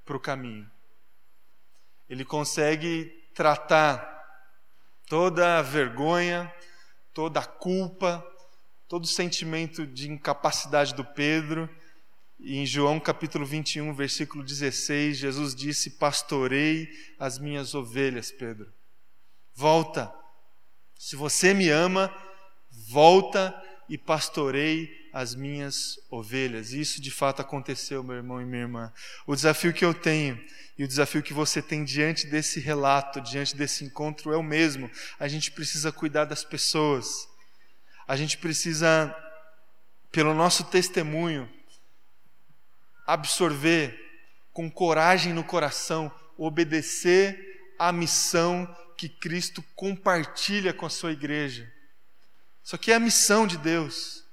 para 0.04 0.16
o 0.16 0.20
caminho. 0.20 0.70
Ele 2.08 2.24
consegue 2.24 3.06
tratar 3.34 4.13
toda 5.06 5.58
a 5.58 5.62
vergonha, 5.62 6.52
toda 7.12 7.40
a 7.40 7.46
culpa, 7.46 8.24
todo 8.88 9.04
o 9.04 9.08
sentimento 9.08 9.86
de 9.86 10.10
incapacidade 10.10 10.94
do 10.94 11.04
Pedro. 11.04 11.68
E 12.38 12.56
em 12.58 12.66
João 12.66 12.98
capítulo 12.98 13.46
21, 13.46 13.92
versículo 13.94 14.44
16, 14.44 15.16
Jesus 15.16 15.54
disse: 15.54 15.90
Pastorei 15.90 16.88
as 17.18 17.38
minhas 17.38 17.74
ovelhas, 17.74 18.30
Pedro. 18.30 18.72
Volta. 19.54 20.12
Se 20.98 21.16
você 21.16 21.52
me 21.52 21.68
ama, 21.68 22.14
volta 22.88 23.54
e 23.88 23.98
pastorei 23.98 25.03
as 25.14 25.32
minhas 25.32 25.96
ovelhas. 26.10 26.72
Isso 26.72 27.00
de 27.00 27.10
fato 27.12 27.40
aconteceu, 27.40 28.02
meu 28.02 28.16
irmão 28.16 28.42
e 28.42 28.44
minha 28.44 28.62
irmã. 28.62 28.92
O 29.24 29.36
desafio 29.36 29.72
que 29.72 29.84
eu 29.84 29.94
tenho 29.94 30.44
e 30.76 30.82
o 30.82 30.88
desafio 30.88 31.22
que 31.22 31.32
você 31.32 31.62
tem 31.62 31.84
diante 31.84 32.26
desse 32.26 32.58
relato, 32.58 33.20
diante 33.20 33.54
desse 33.54 33.84
encontro 33.84 34.32
é 34.32 34.36
o 34.36 34.42
mesmo. 34.42 34.90
A 35.20 35.28
gente 35.28 35.52
precisa 35.52 35.92
cuidar 35.92 36.24
das 36.24 36.42
pessoas. 36.42 37.28
A 38.08 38.16
gente 38.16 38.36
precisa, 38.38 39.14
pelo 40.10 40.34
nosso 40.34 40.64
testemunho, 40.64 41.48
absorver 43.06 43.96
com 44.52 44.68
coragem 44.68 45.32
no 45.32 45.44
coração, 45.44 46.12
obedecer 46.36 47.72
à 47.78 47.92
missão 47.92 48.66
que 48.96 49.08
Cristo 49.08 49.62
compartilha 49.76 50.72
com 50.74 50.86
a 50.86 50.90
sua 50.90 51.12
igreja. 51.12 51.72
Isso 52.64 52.74
aqui 52.74 52.90
é 52.90 52.96
a 52.96 53.00
missão 53.00 53.46
de 53.46 53.56
Deus. 53.58 54.23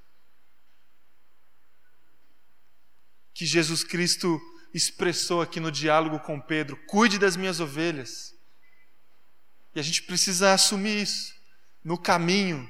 Que 3.34 3.46
Jesus 3.46 3.82
Cristo 3.82 4.40
expressou 4.74 5.42
aqui 5.42 5.60
no 5.60 5.70
diálogo 5.70 6.18
com 6.20 6.40
Pedro: 6.40 6.76
cuide 6.86 7.18
das 7.18 7.36
minhas 7.36 7.60
ovelhas. 7.60 8.34
E 9.74 9.80
a 9.80 9.82
gente 9.82 10.02
precisa 10.02 10.52
assumir 10.52 11.02
isso, 11.02 11.34
no 11.82 11.96
caminho, 11.96 12.68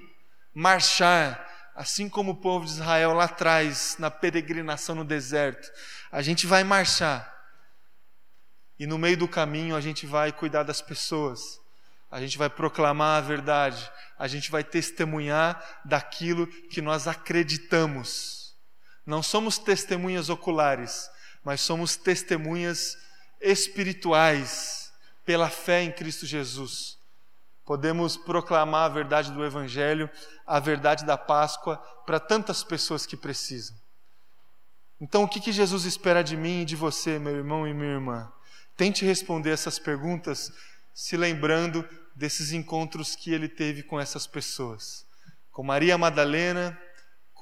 marchar, 0.55 1.73
assim 1.75 2.09
como 2.09 2.33
o 2.33 2.37
povo 2.37 2.65
de 2.65 2.73
Israel 2.73 3.13
lá 3.13 3.25
atrás, 3.25 3.97
na 3.99 4.11
peregrinação 4.11 4.95
no 4.95 5.05
deserto. 5.05 5.69
A 6.13 6.23
gente 6.23 6.47
vai 6.47 6.63
marchar, 6.63 7.29
e 8.79 8.87
no 8.87 8.99
meio 8.99 9.17
do 9.17 9.27
caminho 9.27 9.75
a 9.75 9.81
gente 9.81 10.07
vai 10.07 10.33
cuidar 10.33 10.63
das 10.63 10.81
pessoas, 10.81 11.61
a 12.11 12.21
gente 12.21 12.37
vai 12.39 12.51
proclamar 12.51 13.19
a 13.19 13.27
verdade, 13.27 13.91
a 14.19 14.29
gente 14.29 14.51
vai 14.51 14.63
testemunhar 14.63 15.81
daquilo 15.85 16.47
que 16.47 16.81
nós 16.83 17.09
acreditamos. 17.09 18.42
Não 19.05 19.23
somos 19.23 19.59
testemunhas 19.59 20.29
oculares, 20.29 21.11
mas 21.45 21.61
somos 21.61 21.97
testemunhas 21.97 22.97
espirituais 23.41 24.93
pela 25.25 25.51
fé 25.51 25.83
em 25.83 25.93
Cristo 25.93 26.27
Jesus. 26.27 26.99
Podemos 27.65 28.17
proclamar 28.17 28.87
a 28.87 28.95
verdade 28.95 29.33
do 29.33 29.45
Evangelho, 29.45 30.11
a 30.47 30.59
verdade 30.59 31.05
da 31.05 31.17
Páscoa 31.17 31.77
para 32.07 32.21
tantas 32.21 32.63
pessoas 32.63 33.07
que 33.07 33.17
precisam. 33.17 33.77
Então, 35.01 35.25
o 35.25 35.29
que, 35.29 35.41
que 35.41 35.53
Jesus 35.53 35.85
espera 35.85 36.23
de 36.23 36.37
mim 36.37 36.63
e 36.63 36.65
de 36.65 36.77
você, 36.77 37.19
meu 37.19 37.35
irmão 37.35 37.67
e 37.67 37.75
minha 37.75 37.95
irmã? 37.95 38.33
Tente 38.77 39.05
responder 39.05 39.51
essas 39.51 39.79
perguntas 39.79 40.53
se 40.95 41.17
lembrando 41.17 41.89
desses 42.15 42.53
encontros 42.53 43.17
que 43.17 43.33
ele 43.33 43.49
teve 43.49 43.83
com 43.83 44.01
essas 44.01 44.27
pessoas. 44.27 45.05
Com 45.51 45.63
Maria 45.63 45.99
Madalena, 45.99 46.79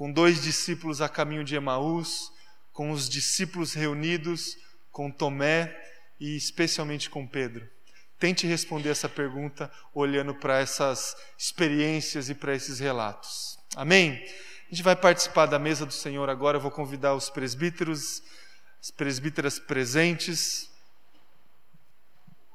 com 0.01 0.11
dois 0.11 0.43
discípulos 0.43 1.03
a 1.03 1.11
caminho 1.11 1.45
de 1.45 1.55
Emaús, 1.55 2.33
com 2.73 2.91
os 2.91 3.07
discípulos 3.07 3.75
reunidos, 3.75 4.57
com 4.91 5.11
Tomé 5.11 5.79
e 6.19 6.35
especialmente 6.39 7.11
com 7.11 7.27
Pedro. 7.27 7.69
Tente 8.19 8.47
responder 8.47 8.89
essa 8.89 9.11
pergunta 9.11 9.71
olhando 9.93 10.35
para 10.35 10.59
essas 10.59 11.15
experiências 11.37 12.31
e 12.31 12.35
para 12.35 12.55
esses 12.55 12.79
relatos. 12.79 13.59
Amém? 13.77 14.13
A 14.13 14.75
gente 14.75 14.83
vai 14.83 14.97
participar 14.97 15.45
da 15.45 15.59
mesa 15.59 15.85
do 15.85 15.93
Senhor 15.93 16.31
agora. 16.31 16.57
Eu 16.57 16.63
vou 16.63 16.71
convidar 16.71 17.15
os 17.15 17.29
presbíteros, 17.29 18.23
as 18.81 18.91
presbíteras 18.91 19.59
presentes, 19.59 20.70